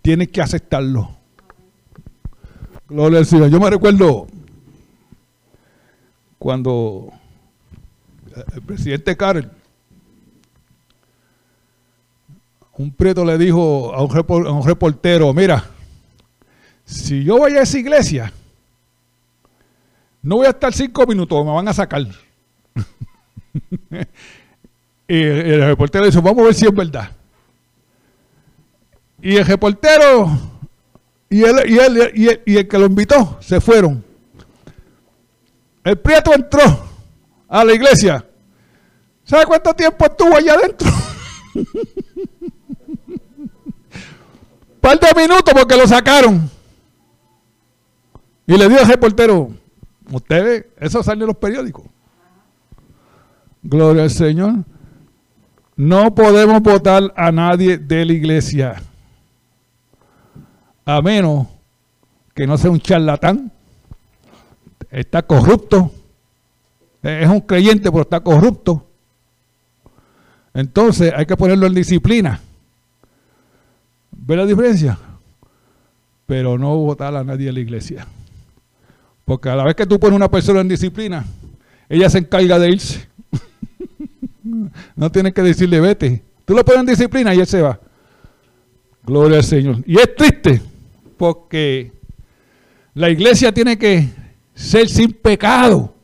Tienes 0.00 0.28
que 0.28 0.40
aceptarlo. 0.40 1.10
Gloria 2.88 3.18
al 3.18 3.26
Señor. 3.26 3.50
Yo 3.50 3.60
me 3.60 3.68
recuerdo 3.68 4.26
cuando 6.38 7.12
el 8.54 8.62
presidente 8.62 9.16
Karel, 9.16 9.50
un 12.78 12.92
preto 12.92 13.24
le 13.24 13.36
dijo 13.36 13.92
a 13.92 14.02
un, 14.02 14.64
reportero, 14.64 15.34
mira, 15.34 15.64
si 16.84 17.24
yo 17.24 17.38
voy 17.38 17.56
a 17.56 17.62
esa 17.62 17.76
iglesia, 17.76 18.32
no 20.22 20.36
voy 20.36 20.46
a 20.46 20.50
estar 20.50 20.72
cinco 20.72 21.04
minutos, 21.04 21.44
me 21.44 21.52
van 21.52 21.66
a 21.66 21.74
sacar. 21.74 22.02
y 25.08 25.22
el, 25.22 25.64
reportero 25.66 26.06
dice, 26.06 26.20
vamos 26.20 26.42
a 26.42 26.44
ver 26.44 26.54
si 26.54 26.66
es 26.66 26.72
verdad. 26.74 27.10
Y 29.20 29.36
el 29.36 29.44
reportero 29.44 30.30
y, 31.28 31.40
y, 31.40 31.44
él, 31.44 32.12
y, 32.46 32.56
el, 32.56 32.68
que 32.68 32.78
lo 32.78 32.86
invitó 32.86 33.38
se 33.40 33.60
fueron. 33.60 34.04
El 35.82 35.98
prieto 35.98 36.32
entró 36.32 36.62
a 37.48 37.64
la 37.64 37.72
iglesia. 37.72 38.24
¿Sabe 39.24 39.46
cuánto 39.46 39.74
tiempo 39.74 40.04
estuvo 40.04 40.36
allá 40.36 40.54
adentro? 40.54 40.88
Par 44.88 44.98
de 44.98 45.20
minutos 45.20 45.52
porque 45.52 45.76
lo 45.76 45.86
sacaron. 45.86 46.50
Y 48.46 48.56
le 48.56 48.70
dio 48.70 48.78
al 48.78 48.88
reportero, 48.88 49.50
ustedes, 50.10 50.64
eso 50.78 51.02
salió 51.02 51.24
en 51.24 51.28
los 51.28 51.36
periódicos. 51.36 51.84
Gloria 53.62 54.04
al 54.04 54.10
Señor. 54.10 54.64
No 55.76 56.14
podemos 56.14 56.62
votar 56.62 57.12
a 57.14 57.30
nadie 57.30 57.76
de 57.76 58.06
la 58.06 58.12
iglesia. 58.14 58.82
A 60.86 61.02
menos 61.02 61.48
que 62.34 62.46
no 62.46 62.56
sea 62.56 62.70
un 62.70 62.80
charlatán. 62.80 63.52
Está 64.90 65.20
corrupto. 65.20 65.92
Es 67.02 67.28
un 67.28 67.42
creyente, 67.42 67.90
pero 67.90 68.04
está 68.04 68.20
corrupto. 68.20 68.86
Entonces 70.54 71.12
hay 71.14 71.26
que 71.26 71.36
ponerlo 71.36 71.66
en 71.66 71.74
disciplina. 71.74 72.40
¿Ve 74.18 74.36
la 74.36 74.44
diferencia? 74.44 74.98
Pero 76.26 76.58
no 76.58 76.76
votar 76.76 77.14
a 77.16 77.24
nadie 77.24 77.46
de 77.46 77.52
la 77.52 77.60
iglesia. 77.60 78.06
Porque 79.24 79.48
a 79.48 79.56
la 79.56 79.64
vez 79.64 79.74
que 79.74 79.86
tú 79.86 79.98
pones 79.98 80.16
una 80.16 80.30
persona 80.30 80.60
en 80.60 80.68
disciplina, 80.68 81.24
ella 81.88 82.10
se 82.10 82.18
encarga 82.18 82.58
de 82.58 82.70
irse. 82.70 83.08
no 84.96 85.10
tienes 85.10 85.32
que 85.32 85.42
decirle 85.42 85.80
vete. 85.80 86.22
Tú 86.44 86.54
lo 86.54 86.64
pones 86.64 86.80
en 86.80 86.86
disciplina 86.86 87.34
y 87.34 87.40
él 87.40 87.46
se 87.46 87.62
va. 87.62 87.78
Gloria 89.04 89.38
al 89.38 89.44
Señor. 89.44 89.82
Y 89.86 89.98
es 89.98 90.14
triste 90.16 90.60
porque 91.16 91.92
la 92.94 93.10
iglesia 93.10 93.52
tiene 93.52 93.78
que 93.78 94.08
ser 94.54 94.88
sin 94.88 95.12
pecado. 95.12 95.94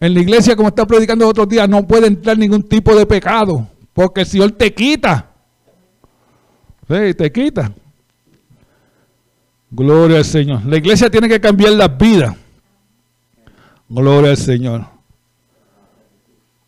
En 0.00 0.14
la 0.14 0.20
iglesia, 0.20 0.56
como 0.56 0.68
está 0.68 0.86
predicando 0.86 1.28
otros 1.28 1.48
días, 1.48 1.68
no 1.68 1.86
puede 1.86 2.06
entrar 2.06 2.36
ningún 2.36 2.62
tipo 2.62 2.96
de 2.96 3.04
pecado, 3.04 3.68
porque 3.92 4.22
el 4.22 4.26
Señor 4.26 4.52
te 4.52 4.72
quita. 4.72 5.29
Sí, 6.90 7.14
te 7.14 7.30
quita. 7.30 7.72
Gloria 9.70 10.18
al 10.18 10.24
Señor. 10.24 10.66
La 10.66 10.76
iglesia 10.76 11.08
tiene 11.08 11.28
que 11.28 11.40
cambiar 11.40 11.74
las 11.74 11.96
vidas. 11.96 12.36
Gloria 13.88 14.30
al 14.32 14.36
Señor. 14.36 14.86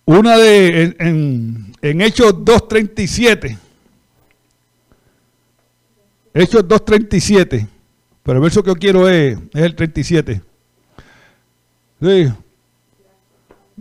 Una 0.05 0.37
de, 0.37 0.95
en, 1.01 1.75
en, 1.81 2.01
Hechos 2.01 2.35
2.37. 2.35 3.59
Hechos 6.35 6.69
2.37. 6.69 7.67
Pero 8.23 8.39
el 8.39 8.43
verso 8.43 8.63
que 8.63 8.71
yo 8.71 8.77
quiero 8.77 9.09
es, 9.09 9.37
es 9.53 9.63
el 9.63 9.75
37. 9.75 10.41
Sí. 12.01 12.33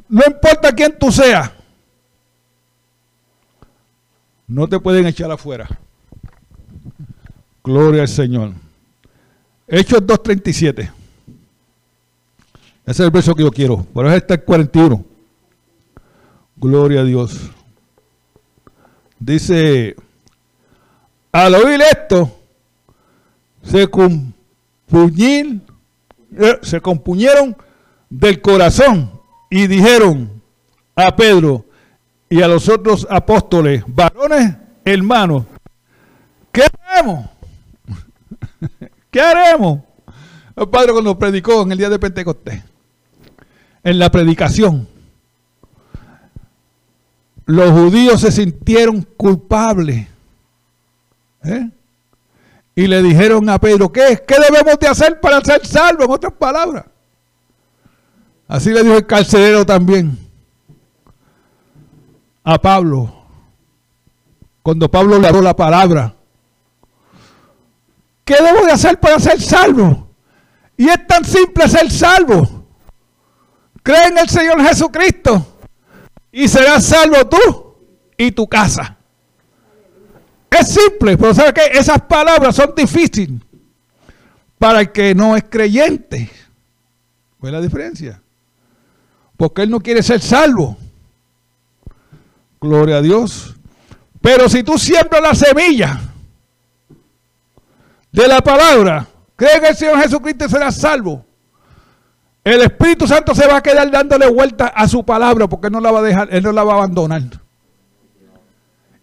No 0.09 0.23
importa 0.25 0.71
quién 0.71 0.97
tú 0.97 1.11
seas. 1.11 1.51
No 4.47 4.67
te 4.67 4.79
pueden 4.79 5.05
echar 5.05 5.29
afuera. 5.29 5.67
Gloria 7.63 8.01
al 8.01 8.07
Señor. 8.07 8.53
Hechos 9.67 10.01
2.37. 10.01 10.79
Ese 10.79 10.91
es 12.85 12.99
el 12.99 13.11
verso 13.11 13.35
que 13.35 13.43
yo 13.43 13.51
quiero. 13.51 13.83
Por 13.93 14.05
eso 14.05 14.15
está 14.15 14.33
el 14.33 14.43
41. 14.43 15.05
Gloria 16.57 17.01
a 17.01 17.03
Dios. 17.03 17.39
Dice, 19.19 19.95
al 21.31 21.55
oír 21.55 21.79
esto, 21.81 22.35
se 23.63 23.87
compuñil, 23.87 25.61
eh, 26.37 26.59
se 26.63 26.81
compuñeron 26.81 27.55
del 28.09 28.41
corazón 28.41 29.11
y 29.49 29.67
dijeron 29.67 30.41
a 30.95 31.15
Pedro 31.15 31.65
y 32.29 32.41
a 32.41 32.47
los 32.47 32.67
otros 32.67 33.07
apóstoles, 33.09 33.83
varones 33.87 34.55
hermanos, 34.83 35.45
¿qué 36.51 36.63
haremos? 36.87 37.29
¿Qué 39.11 39.21
haremos? 39.21 39.81
El 40.55 40.69
Padre 40.69 40.93
cuando 40.93 41.19
predicó 41.19 41.61
en 41.61 41.71
el 41.73 41.77
día 41.77 41.89
de 41.89 41.99
Pentecostés, 41.99 42.63
en 43.83 43.99
la 43.99 44.09
predicación, 44.09 44.87
los 47.45 47.71
judíos 47.71 48.21
se 48.21 48.31
sintieron 48.31 49.01
culpables. 49.17 50.07
¿eh? 51.43 51.69
Y 52.75 52.87
le 52.87 53.03
dijeron 53.03 53.49
a 53.49 53.59
Pedro, 53.59 53.91
¿qué, 53.91 54.23
¿qué 54.25 54.35
debemos 54.49 54.79
de 54.79 54.87
hacer 54.87 55.19
para 55.19 55.41
ser 55.41 55.65
salvos? 55.65 56.05
En 56.05 56.11
otras 56.11 56.33
palabras. 56.33 56.85
Así 58.47 58.69
le 58.71 58.83
dijo 58.83 58.95
el 58.95 59.05
carcelero 59.05 59.65
también 59.65 60.17
a 62.43 62.59
Pablo. 62.59 63.13
Cuando 64.63 64.89
Pablo 64.89 65.19
le 65.19 65.27
habló 65.27 65.41
la 65.41 65.55
palabra. 65.55 66.15
¿Qué 68.23 68.35
debo 68.35 68.65
de 68.65 68.71
hacer 68.71 68.99
para 68.99 69.19
ser 69.19 69.41
salvo? 69.41 70.09
Y 70.77 70.87
es 70.89 71.05
tan 71.07 71.25
simple 71.25 71.67
ser 71.67 71.91
salvo. 71.91 72.65
Cree 73.83 74.07
en 74.07 74.17
el 74.17 74.29
Señor 74.29 74.61
Jesucristo 74.61 75.59
y 76.31 76.47
serás 76.47 76.85
salvo 76.85 77.27
tú 77.27 77.75
y 78.17 78.31
tu 78.31 78.47
casa. 78.47 78.97
Es 80.49 80.67
simple, 80.67 81.17
pero 81.17 81.33
¿sabe 81.33 81.53
qué? 81.53 81.77
Esas 81.77 82.01
palabras 82.01 82.55
son 82.55 82.73
difíciles 82.75 83.41
para 84.59 84.81
el 84.81 84.91
que 84.91 85.15
no 85.15 85.35
es 85.35 85.43
creyente. 85.49 86.29
¿Cuál 87.39 87.53
es 87.53 87.59
la 87.59 87.63
diferencia? 87.63 88.21
Porque 89.37 89.63
él 89.63 89.71
no 89.71 89.79
quiere 89.79 90.03
ser 90.03 90.21
salvo. 90.21 90.77
Gloria 92.59 92.97
a 92.97 93.01
Dios. 93.01 93.55
Pero 94.21 94.47
si 94.47 94.61
tú 94.61 94.77
siembras 94.77 95.23
la 95.23 95.33
semilla 95.33 96.10
de 98.11 98.27
la 98.27 98.41
palabra, 98.41 99.07
cree 99.35 99.57
en 99.57 99.65
el 99.65 99.75
Señor 99.75 100.01
Jesucristo 100.01 100.45
y 100.45 100.49
serás 100.49 100.75
salvo. 100.75 101.25
El 102.43 102.61
Espíritu 102.61 103.07
Santo 103.07 103.35
se 103.35 103.47
va 103.47 103.57
a 103.57 103.61
quedar 103.61 103.89
dándole 103.91 104.29
vuelta 104.29 104.67
a 104.67 104.87
su 104.87 105.05
palabra 105.05 105.47
porque 105.47 105.69
no 105.69 105.79
la 105.79 105.91
va 105.91 105.99
a 105.99 106.03
dejar, 106.03 106.27
Él 106.31 106.43
no 106.43 106.51
la 106.51 106.63
va 106.63 106.73
a 106.73 106.75
abandonar. 106.77 107.21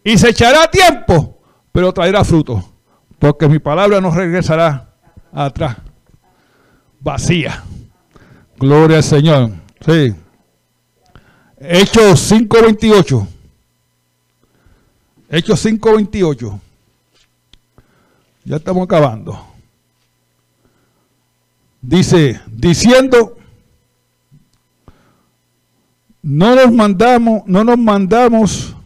Y 0.03 0.19
se 0.19 0.31
echará 0.31 0.69
tiempo, 0.71 1.39
pero 1.73 1.93
traerá 1.93 2.25
fruto. 2.25 2.65
Porque 3.19 3.49
mi 3.49 3.59
palabra 3.59 4.01
no 4.01 4.11
regresará 4.11 4.91
atrás, 5.33 5.77
vacía. 7.01 7.63
Gloria 8.59 8.99
al 8.99 9.05
Señor. 9.05 9.51
Sí. 9.85 10.15
Hechos 11.59 12.33
5.28. 12.33 13.27
Hechos 15.31 15.65
5.28. 15.65 16.61
Ya 18.49 18.57
estamos 18.57 18.85
acabando 18.85 19.39
dice, 21.81 22.41
diciendo, 22.47 23.37
no 26.23 26.55
nos 26.55 26.73
mandamos, 26.73 27.43
no 27.47 27.65
nos 27.65 27.79
mandamos 27.79 28.77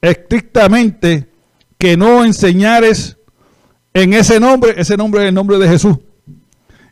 estrictamente 0.00 1.30
que 1.78 1.96
no 1.96 2.24
enseñares 2.24 3.16
en 3.94 4.14
ese 4.14 4.38
nombre, 4.40 4.74
ese 4.76 4.96
nombre 4.96 5.22
es 5.22 5.28
el 5.28 5.34
nombre 5.34 5.58
de 5.58 5.68
Jesús. 5.68 5.98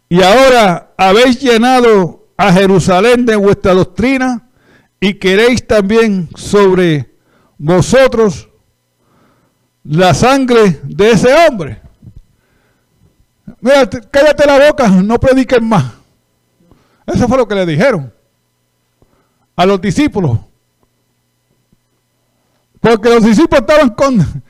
Y 0.08 0.22
ahora 0.22 0.92
habéis 0.96 1.40
llenado 1.40 2.28
a 2.36 2.52
Jerusalén 2.52 3.26
de 3.26 3.36
vuestra 3.36 3.74
doctrina 3.74 4.48
y 5.00 5.14
queréis 5.14 5.66
también 5.66 6.28
sobre 6.36 7.10
vosotros 7.58 8.48
la 9.84 10.14
sangre 10.14 10.80
de 10.84 11.10
ese 11.10 11.32
hombre. 11.32 11.85
Mira, 13.60 13.88
cállate 14.10 14.46
la 14.46 14.68
boca, 14.68 14.88
no 14.88 15.18
prediquen 15.18 15.68
más. 15.68 15.92
Eso 17.06 17.28
fue 17.28 17.38
lo 17.38 17.46
que 17.46 17.54
le 17.54 17.66
dijeron 17.66 18.12
a 19.54 19.64
los 19.64 19.80
discípulos. 19.80 20.38
Porque 22.80 23.08
los 23.08 23.24
discípulos 23.24 23.60
estaban 23.60 23.90
con, 23.90 24.42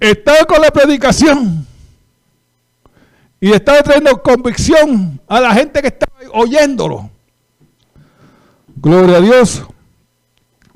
estaban 0.00 0.44
con 0.46 0.60
la 0.60 0.70
predicación 0.70 1.66
y 3.40 3.52
estaban 3.52 3.82
trayendo 3.82 4.22
convicción 4.22 5.20
a 5.26 5.40
la 5.40 5.54
gente 5.54 5.80
que 5.80 5.88
estaba 5.88 6.12
oyéndolo. 6.32 7.10
Gloria 8.76 9.18
a 9.18 9.20
Dios. 9.20 9.62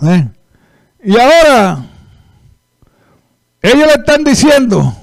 ¿Eh? 0.02 0.28
Y 1.02 1.18
ahora, 1.18 1.86
ellos 3.62 3.86
le 3.86 3.92
están 3.92 4.24
diciendo, 4.24 4.96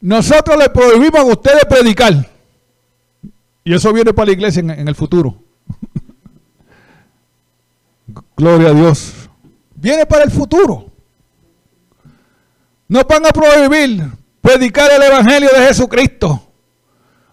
nosotros 0.00 0.56
le 0.56 0.68
prohibimos 0.70 1.20
a 1.20 1.24
ustedes 1.24 1.64
predicar. 1.64 2.14
Y 3.64 3.74
eso 3.74 3.92
viene 3.92 4.14
para 4.14 4.26
la 4.26 4.32
iglesia 4.32 4.60
en, 4.60 4.88
el 4.88 4.94
futuro. 4.94 5.42
Gloria 8.36 8.68
a 8.68 8.74
Dios. 8.74 9.12
Viene 9.74 10.06
para 10.06 10.24
el 10.24 10.30
futuro. 10.30 10.90
Nos 12.88 13.06
van 13.06 13.26
a 13.26 13.30
prohibir 13.30 14.04
predicar 14.40 14.90
el 14.92 15.02
Evangelio 15.02 15.50
de 15.50 15.66
Jesucristo. 15.66 16.48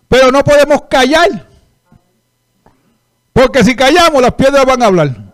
Pero 0.08 0.32
no 0.32 0.44
podemos 0.44 0.84
callar. 0.90 1.48
Porque 3.32 3.64
si 3.64 3.76
callamos, 3.76 4.22
las 4.22 4.34
piedras 4.34 4.66
van 4.66 4.82
a 4.82 4.86
hablar. 4.88 5.34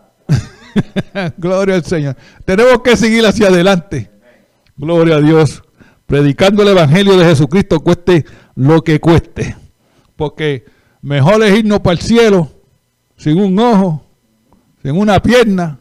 Gloria 1.38 1.76
al 1.76 1.84
Señor. 1.84 2.16
Tenemos 2.44 2.80
que 2.82 2.96
seguir 2.96 3.26
hacia 3.26 3.48
adelante. 3.48 4.10
Gloria 4.76 5.16
a 5.16 5.20
Dios 5.20 5.62
predicando 6.12 6.62
el 6.62 6.68
Evangelio 6.68 7.16
de 7.16 7.24
Jesucristo 7.24 7.80
cueste 7.80 8.26
lo 8.54 8.84
que 8.84 9.00
cueste. 9.00 9.56
Porque 10.14 10.66
mejor 11.00 11.42
es 11.42 11.58
irnos 11.58 11.80
para 11.80 11.94
el 11.94 12.00
cielo 12.00 12.52
sin 13.16 13.40
un 13.40 13.58
ojo, 13.58 14.04
sin 14.82 14.94
una 14.94 15.22
pierna, 15.22 15.78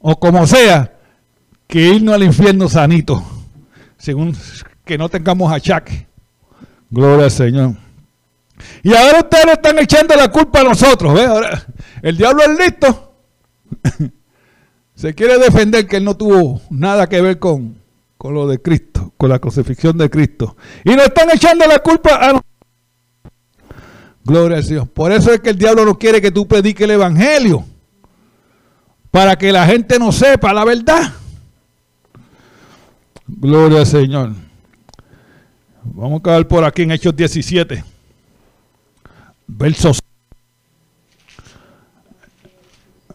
o 0.00 0.20
como 0.20 0.46
sea, 0.46 0.98
que 1.66 1.94
irnos 1.94 2.14
al 2.14 2.24
infierno 2.24 2.68
sanito, 2.68 3.24
según 3.96 4.36
que 4.84 4.98
no 4.98 5.08
tengamos 5.08 5.50
achaque. 5.50 6.06
Gloria 6.90 7.24
al 7.24 7.30
Señor. 7.30 7.74
Y 8.82 8.92
ahora 8.92 9.20
ustedes 9.20 9.46
están 9.46 9.78
echando 9.78 10.14
la 10.14 10.28
culpa 10.28 10.60
a 10.60 10.64
nosotros. 10.64 11.18
Ahora, 11.18 11.64
el 12.02 12.18
diablo 12.18 12.42
es 12.42 12.58
listo. 12.58 13.14
Se 14.94 15.14
quiere 15.14 15.38
defender 15.38 15.86
que 15.86 15.96
él 15.96 16.04
no 16.04 16.18
tuvo 16.18 16.60
nada 16.68 17.06
que 17.08 17.22
ver 17.22 17.38
con, 17.38 17.85
con 18.26 18.34
lo 18.34 18.48
de 18.48 18.60
Cristo, 18.60 19.12
con 19.16 19.30
la 19.30 19.38
crucifixión 19.38 19.96
de 19.96 20.10
Cristo. 20.10 20.56
Y 20.82 20.96
nos 20.96 21.04
están 21.04 21.30
echando 21.30 21.64
la 21.64 21.78
culpa 21.78 22.16
a 22.16 22.42
Gloria 24.24 24.56
al 24.56 24.64
Señor. 24.64 24.88
Por 24.88 25.12
eso 25.12 25.32
es 25.32 25.38
que 25.38 25.50
el 25.50 25.56
diablo 25.56 25.84
no 25.84 25.96
quiere 25.96 26.20
que 26.20 26.32
tú 26.32 26.48
prediques 26.48 26.82
el 26.82 26.90
Evangelio. 26.90 27.64
Para 29.12 29.36
que 29.36 29.52
la 29.52 29.64
gente 29.64 30.00
no 30.00 30.10
sepa 30.10 30.52
la 30.52 30.64
verdad. 30.64 31.12
Gloria 33.28 33.78
al 33.78 33.86
Señor. 33.86 34.32
Vamos 35.84 36.14
a 36.14 36.16
acabar 36.16 36.48
por 36.48 36.64
aquí 36.64 36.82
en 36.82 36.90
Hechos 36.90 37.14
17. 37.14 37.84
Versos. 39.46 40.00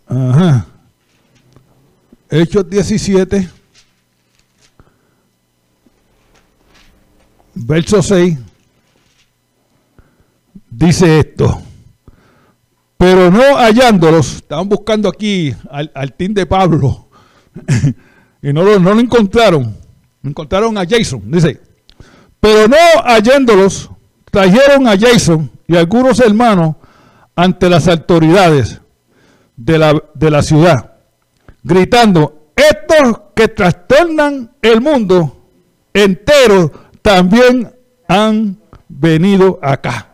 Ajá. 0.08 0.68
Hechos 2.30 2.70
17. 2.70 3.61
Verso 7.54 8.02
6, 8.02 8.38
dice 10.70 11.20
esto. 11.20 11.62
Pero 12.98 13.32
no 13.32 13.56
hallándolos, 13.56 14.36
estaban 14.36 14.70
buscando 14.70 15.10
aquí 15.10 15.54
al, 15.70 15.92
al 15.96 16.14
team 16.14 16.34
de 16.34 16.46
Pablo 16.46 17.08
y 18.42 18.54
no 18.54 18.64
lo, 18.64 18.80
no 18.80 18.94
lo 18.94 19.00
encontraron. 19.00 19.76
Encontraron 20.24 20.78
a 20.78 20.86
Jason, 20.88 21.24
dice. 21.26 21.60
Pero 22.40 22.68
no 22.68 22.78
hallándolos, 23.04 23.90
trajeron 24.30 24.88
a 24.88 24.98
Jason 24.98 25.50
y 25.68 25.76
algunos 25.76 26.20
hermanos 26.20 26.76
ante 27.36 27.70
las 27.70 27.88
autoridades 27.88 28.82
de 29.56 29.78
la, 29.78 30.04
de 30.14 30.32
la 30.32 30.42
ciudad, 30.42 30.94
gritando, 31.64 32.52
estos 32.56 33.22
que 33.36 33.48
trastornan 33.48 34.52
el 34.62 34.82
mundo 34.82 35.38
entero 35.94 36.72
también 37.02 37.74
han 38.08 38.58
venido 38.88 39.60
acá. 39.62 40.08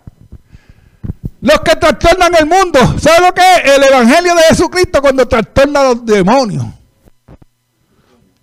Los 1.41 1.59
que 1.61 1.75
trastornan 1.75 2.33
el 2.35 2.45
mundo, 2.45 2.79
¿sabe 2.99 3.27
lo 3.27 3.33
que 3.33 3.41
es? 3.41 3.75
El 3.75 3.83
Evangelio 3.83 4.35
de 4.35 4.41
Jesucristo 4.49 5.01
cuando 5.01 5.27
trastorna 5.27 5.81
a 5.81 5.83
los 5.83 6.05
demonios. 6.05 6.65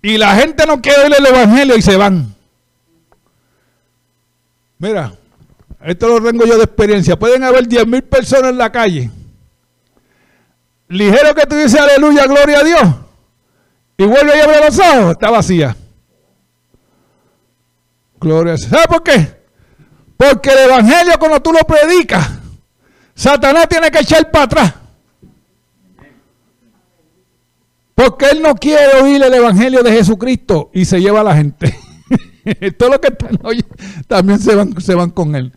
Y 0.01 0.17
la 0.17 0.35
gente 0.35 0.65
no 0.65 0.81
quiere 0.81 1.03
oír 1.03 1.15
el 1.17 1.25
Evangelio 1.25 1.75
y 1.75 1.81
se 1.81 1.97
van. 1.97 2.33
Mira, 4.77 5.13
esto 5.83 6.07
lo 6.07 6.21
tengo 6.23 6.45
yo 6.45 6.57
de 6.57 6.63
experiencia. 6.63 7.17
Pueden 7.17 7.43
haber 7.43 7.67
10 7.67 7.87
mil 7.87 8.03
personas 8.03 8.51
en 8.51 8.57
la 8.57 8.71
calle. 8.71 9.09
Ligero 10.87 11.33
que 11.33 11.45
tú 11.45 11.55
dices 11.55 11.79
aleluya, 11.79 12.27
gloria 12.27 12.59
a 12.59 12.63
Dios. 12.63 12.83
Y 13.97 14.03
vuelve 14.05 14.37
y 14.37 14.41
abre 14.41 14.59
los 14.65 14.79
está 15.11 15.31
vacía. 15.31 15.75
Gloria. 18.25 18.57
¿Sabes 18.57 18.87
por 18.87 19.03
qué? 19.03 19.35
Porque 20.17 20.49
el 20.49 20.57
evangelio 20.57 21.13
cuando 21.19 21.39
tú 21.43 21.51
lo 21.51 21.59
predicas, 21.59 22.27
Satanás 23.13 23.69
tiene 23.69 23.91
que 23.91 23.99
echar 23.99 24.31
para 24.31 24.45
atrás. 24.45 24.73
Porque 27.93 28.25
él 28.31 28.41
no 28.41 28.55
quiere 28.55 28.99
oír 28.99 29.21
el 29.21 29.31
evangelio 29.31 29.83
de 29.83 29.91
Jesucristo 29.91 30.71
y 30.73 30.85
se 30.85 30.99
lleva 30.99 31.21
a 31.21 31.23
la 31.23 31.35
gente. 31.35 31.77
Todo 32.79 32.89
lo 32.89 32.99
que 32.99 33.09
están 33.09 33.39
oyendo 33.43 33.75
también 34.07 34.39
se 34.39 34.55
van, 34.55 34.81
se 34.81 34.95
van 34.95 35.11
con 35.11 35.35
él. 35.35 35.53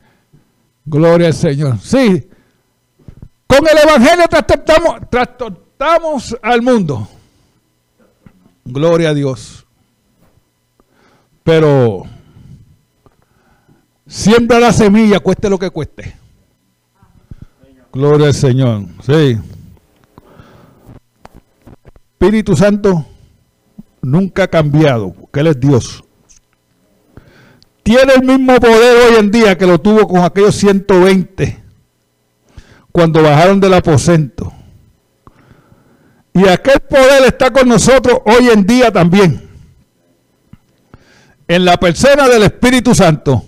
Gloria 0.85 1.29
al 1.29 1.35
Señor. 1.35 1.79
Sí. 1.79 2.29
Con 3.47 3.67
el 3.67 3.79
evangelio 3.79 4.27
trastornamos 5.09 6.37
al 6.43 6.61
mundo. 6.61 7.09
Gloria 8.67 9.09
a 9.09 9.15
Dios. 9.15 9.67
Pero 11.43 12.05
siembra 14.09 14.59
la 14.59 14.73
semilla, 14.73 15.21
cueste 15.21 15.49
lo 15.49 15.59
que 15.59 15.71
cueste. 15.71 16.17
Gloria 17.93 18.27
al 18.27 18.35
Señor. 18.35 18.87
Sí. 19.07 19.39
Espíritu 22.13 22.57
Santo 22.57 23.07
nunca 24.03 24.45
ha 24.45 24.49
cambiado, 24.49 25.13
porque 25.13 25.41
Él 25.41 25.47
es 25.47 25.61
Dios. 25.61 26.05
Tiene 27.83 28.15
el 28.15 28.25
mismo 28.25 28.57
poder 28.57 29.13
hoy 29.13 29.17
en 29.19 29.31
día 29.31 29.57
que 29.57 29.67
lo 29.67 29.81
tuvo 29.81 30.07
con 30.07 30.23
aquellos 30.23 30.57
120 30.57 31.63
cuando 32.93 33.23
bajaron 33.23 33.61
del 33.61 33.75
aposento. 33.75 34.53
Y 36.35 36.47
aquel 36.49 36.81
poder 36.81 37.25
está 37.25 37.51
con 37.51 37.69
nosotros 37.69 38.21
hoy 38.27 38.49
en 38.53 38.67
día 38.67 38.93
también. 38.93 39.49
En 41.47 41.65
la 41.65 41.79
persona 41.79 42.29
del 42.29 42.43
Espíritu 42.43 42.95
Santo. 42.95 43.48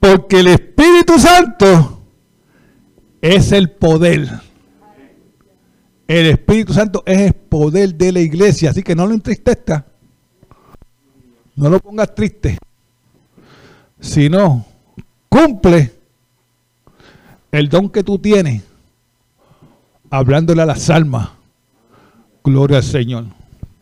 Porque 0.00 0.40
el 0.40 0.48
Espíritu 0.48 1.18
Santo 1.18 2.02
es 3.20 3.52
el 3.52 3.70
poder. 3.70 4.28
El 6.08 6.26
Espíritu 6.26 6.72
Santo 6.72 7.02
es 7.06 7.20
el 7.20 7.34
poder 7.34 7.94
de 7.94 8.10
la 8.10 8.20
iglesia. 8.20 8.70
Así 8.70 8.82
que 8.82 8.96
no 8.96 9.06
lo 9.06 9.12
entristezca. 9.12 9.86
No 11.54 11.68
lo 11.68 11.78
pongas 11.78 12.14
triste. 12.14 12.58
Sino 14.00 14.64
cumple 15.28 15.92
el 17.52 17.68
don 17.68 17.90
que 17.90 18.02
tú 18.02 18.18
tienes 18.18 18.62
hablándole 20.08 20.62
a 20.62 20.66
las 20.66 20.88
almas. 20.88 21.28
Gloria 22.42 22.78
al 22.78 22.82
Señor. 22.82 23.26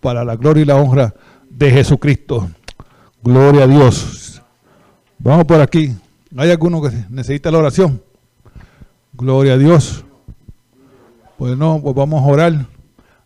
Para 0.00 0.24
la 0.24 0.34
gloria 0.34 0.62
y 0.62 0.66
la 0.66 0.76
honra 0.76 1.14
de 1.48 1.70
Jesucristo. 1.70 2.50
Gloria 3.22 3.64
a 3.64 3.66
Dios. 3.68 4.42
Vamos 5.18 5.44
por 5.44 5.60
aquí. 5.60 5.94
¿Hay 6.36 6.50
alguno 6.50 6.82
que 6.82 6.90
necesita 7.08 7.50
la 7.50 7.58
oración? 7.58 8.02
Gloria 9.14 9.54
a 9.54 9.58
Dios. 9.58 10.04
Pues 11.38 11.56
no, 11.56 11.80
pues 11.82 11.94
vamos 11.94 12.22
a 12.22 12.26
orar. 12.26 12.66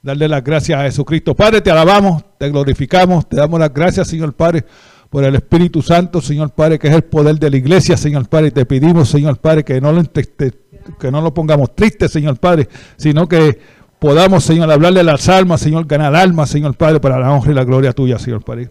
Darle 0.03 0.29
las 0.29 0.45
gracias 0.45 0.79
a 0.79 0.83
Jesucristo. 0.85 1.35
Padre, 1.35 1.61
te 1.61 1.71
alabamos, 1.71 2.25
te 2.39 2.49
glorificamos, 2.49 3.29
te 3.29 3.37
damos 3.37 3.59
las 3.59 3.73
gracias, 3.73 4.09
Señor 4.09 4.33
Padre, 4.35 4.65
por 5.11 5.25
el 5.25 5.35
Espíritu 5.35 5.83
Santo, 5.83 6.21
Señor 6.21 6.51
Padre, 6.51 6.79
que 6.79 6.89
es 6.89 6.95
el 6.95 7.05
poder 7.05 7.37
de 7.39 7.51
la 7.51 7.57
iglesia, 7.57 7.97
Señor 7.97 8.29
Padre. 8.29 8.51
Te 8.51 8.67
pedimos, 8.67 9.09
Señor 9.09 9.39
Padre, 9.39 9.65
que 9.65 9.81
no 9.81 9.93
lo 9.93 10.03
que 10.03 11.11
no 11.11 11.21
lo 11.21 11.33
pongamos 11.33 11.75
triste, 11.75 12.09
Señor 12.09 12.39
Padre, 12.39 12.69
sino 12.97 13.29
que 13.29 13.59
podamos, 13.99 14.43
Señor, 14.45 14.71
hablarle 14.71 15.05
las 15.05 15.29
almas, 15.29 15.61
Señor, 15.61 15.87
ganar 15.87 16.15
almas, 16.17 16.51
Señor 16.51 16.75
Padre, 16.77 16.99
para 16.99 17.19
la 17.19 17.33
honra 17.33 17.53
y 17.53 17.55
la 17.55 17.65
gloria 17.65 17.93
tuya, 17.93 18.19
Señor 18.19 18.43
Padre. 18.43 18.71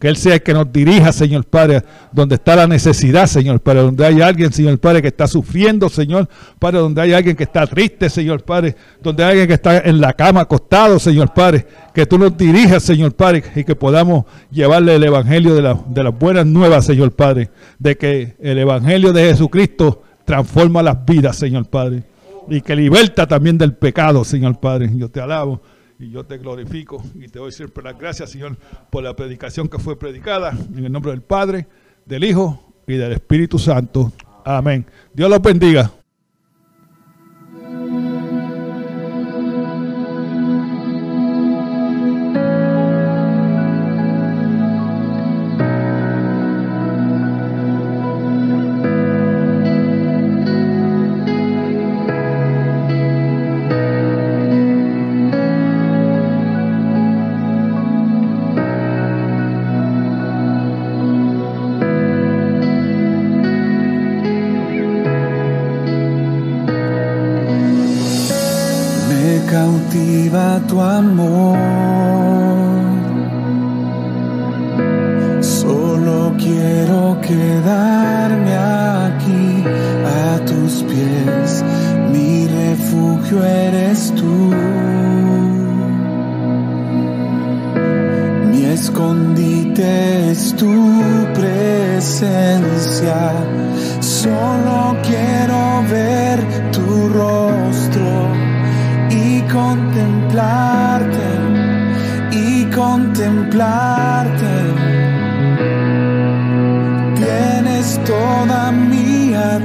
Que 0.00 0.08
Él 0.08 0.16
sea 0.16 0.34
el 0.34 0.42
que 0.42 0.54
nos 0.54 0.72
dirija, 0.72 1.12
Señor 1.12 1.44
Padre, 1.44 1.82
donde 2.10 2.36
está 2.36 2.56
la 2.56 2.66
necesidad, 2.66 3.26
Señor 3.26 3.60
Padre, 3.60 3.82
donde 3.82 4.06
hay 4.06 4.22
alguien, 4.22 4.50
Señor 4.50 4.78
Padre, 4.78 5.02
que 5.02 5.08
está 5.08 5.26
sufriendo, 5.26 5.90
Señor 5.90 6.26
Padre, 6.58 6.78
donde 6.78 7.02
hay 7.02 7.12
alguien 7.12 7.36
que 7.36 7.44
está 7.44 7.66
triste, 7.66 8.08
Señor 8.08 8.42
Padre, 8.42 8.74
donde 9.02 9.22
hay 9.22 9.30
alguien 9.30 9.48
que 9.48 9.54
está 9.54 9.78
en 9.80 10.00
la 10.00 10.14
cama 10.14 10.40
acostado, 10.40 10.98
Señor 10.98 11.34
Padre, 11.34 11.66
que 11.92 12.06
tú 12.06 12.18
nos 12.18 12.34
dirijas, 12.34 12.82
Señor 12.82 13.14
Padre, 13.14 13.44
y 13.54 13.62
que 13.62 13.76
podamos 13.76 14.24
llevarle 14.50 14.96
el 14.96 15.04
Evangelio 15.04 15.54
de, 15.54 15.76
de 15.88 16.02
las 16.02 16.18
buenas 16.18 16.46
nuevas, 16.46 16.86
Señor 16.86 17.12
Padre, 17.12 17.50
de 17.78 17.98
que 17.98 18.36
el 18.40 18.56
Evangelio 18.56 19.12
de 19.12 19.24
Jesucristo 19.24 20.02
transforma 20.24 20.82
las 20.82 21.04
vidas, 21.04 21.36
Señor 21.36 21.66
Padre. 21.66 22.04
Y 22.48 22.62
que 22.62 22.74
liberta 22.74 23.26
también 23.26 23.58
del 23.58 23.74
pecado, 23.74 24.24
Señor 24.24 24.58
Padre. 24.58 24.90
Yo 24.96 25.10
te 25.10 25.20
alabo 25.20 25.60
y 26.00 26.10
yo 26.10 26.24
te 26.24 26.38
glorifico 26.38 27.02
y 27.14 27.28
te 27.28 27.38
doy 27.38 27.52
siempre 27.52 27.84
las 27.84 27.98
gracias, 27.98 28.30
Señor, 28.30 28.56
por 28.90 29.04
la 29.04 29.14
predicación 29.14 29.68
que 29.68 29.78
fue 29.78 29.98
predicada. 29.98 30.56
En 30.74 30.84
el 30.84 30.90
nombre 30.90 31.12
del 31.12 31.22
Padre, 31.22 31.66
del 32.06 32.24
Hijo 32.24 32.72
y 32.86 32.94
del 32.94 33.12
Espíritu 33.12 33.58
Santo. 33.58 34.10
Amén. 34.44 34.86
Dios 35.12 35.28
los 35.28 35.42
bendiga. 35.42 35.99
Quedarme 77.30 78.54
aquí 78.56 79.64
a 80.22 80.38
tus 80.44 80.82
pies. 80.82 81.64
Mi 82.12 82.46
refugio 82.46 83.44
eres 83.44 84.12
tú. 84.14 84.54
Mi 88.50 88.64
escondite 88.64 90.30
es 90.30 90.54
tu 90.56 90.74
presencia. 91.34 93.20
Solo 94.00 94.96
quiero 95.02 95.82
ver 95.90 96.38
tu 96.72 97.08
rostro 97.08 98.30
contemplarte 99.52 101.28
y 102.32 102.64
contemplarte. 102.66 104.19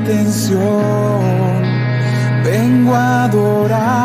Atención. 0.02 1.62
Vengo 2.44 2.94
a 2.94 3.26
adorarte, 3.26 4.05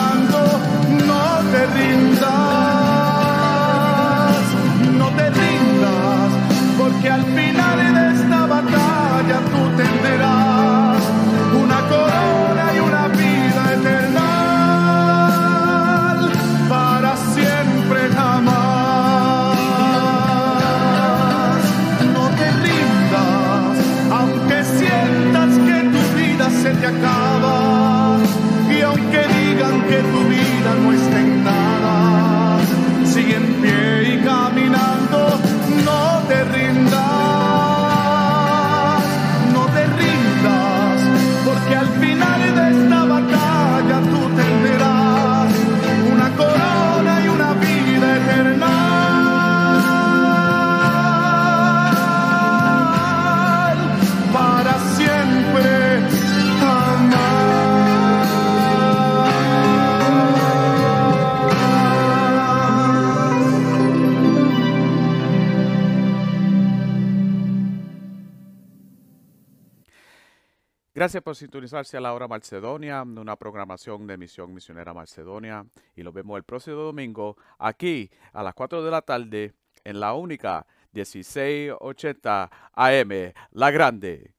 Gracias 71.01 71.23
por 71.23 71.35
sintonizarse 71.35 71.97
a 71.97 71.99
la 71.99 72.13
hora 72.13 72.27
Macedonia, 72.27 73.01
una 73.01 73.35
programación 73.35 74.05
de 74.05 74.19
Misión 74.19 74.53
Misionera 74.53 74.93
Macedonia. 74.93 75.65
Y 75.95 76.03
nos 76.03 76.13
vemos 76.13 76.37
el 76.37 76.43
próximo 76.43 76.75
domingo 76.75 77.37
aquí 77.57 78.11
a 78.33 78.43
las 78.43 78.53
4 78.53 78.83
de 78.83 78.91
la 78.91 79.01
tarde 79.01 79.55
en 79.83 79.99
la 79.99 80.13
única 80.13 80.67
1680 80.91 82.51
AM, 82.75 83.33
La 83.49 83.71
Grande. 83.71 84.35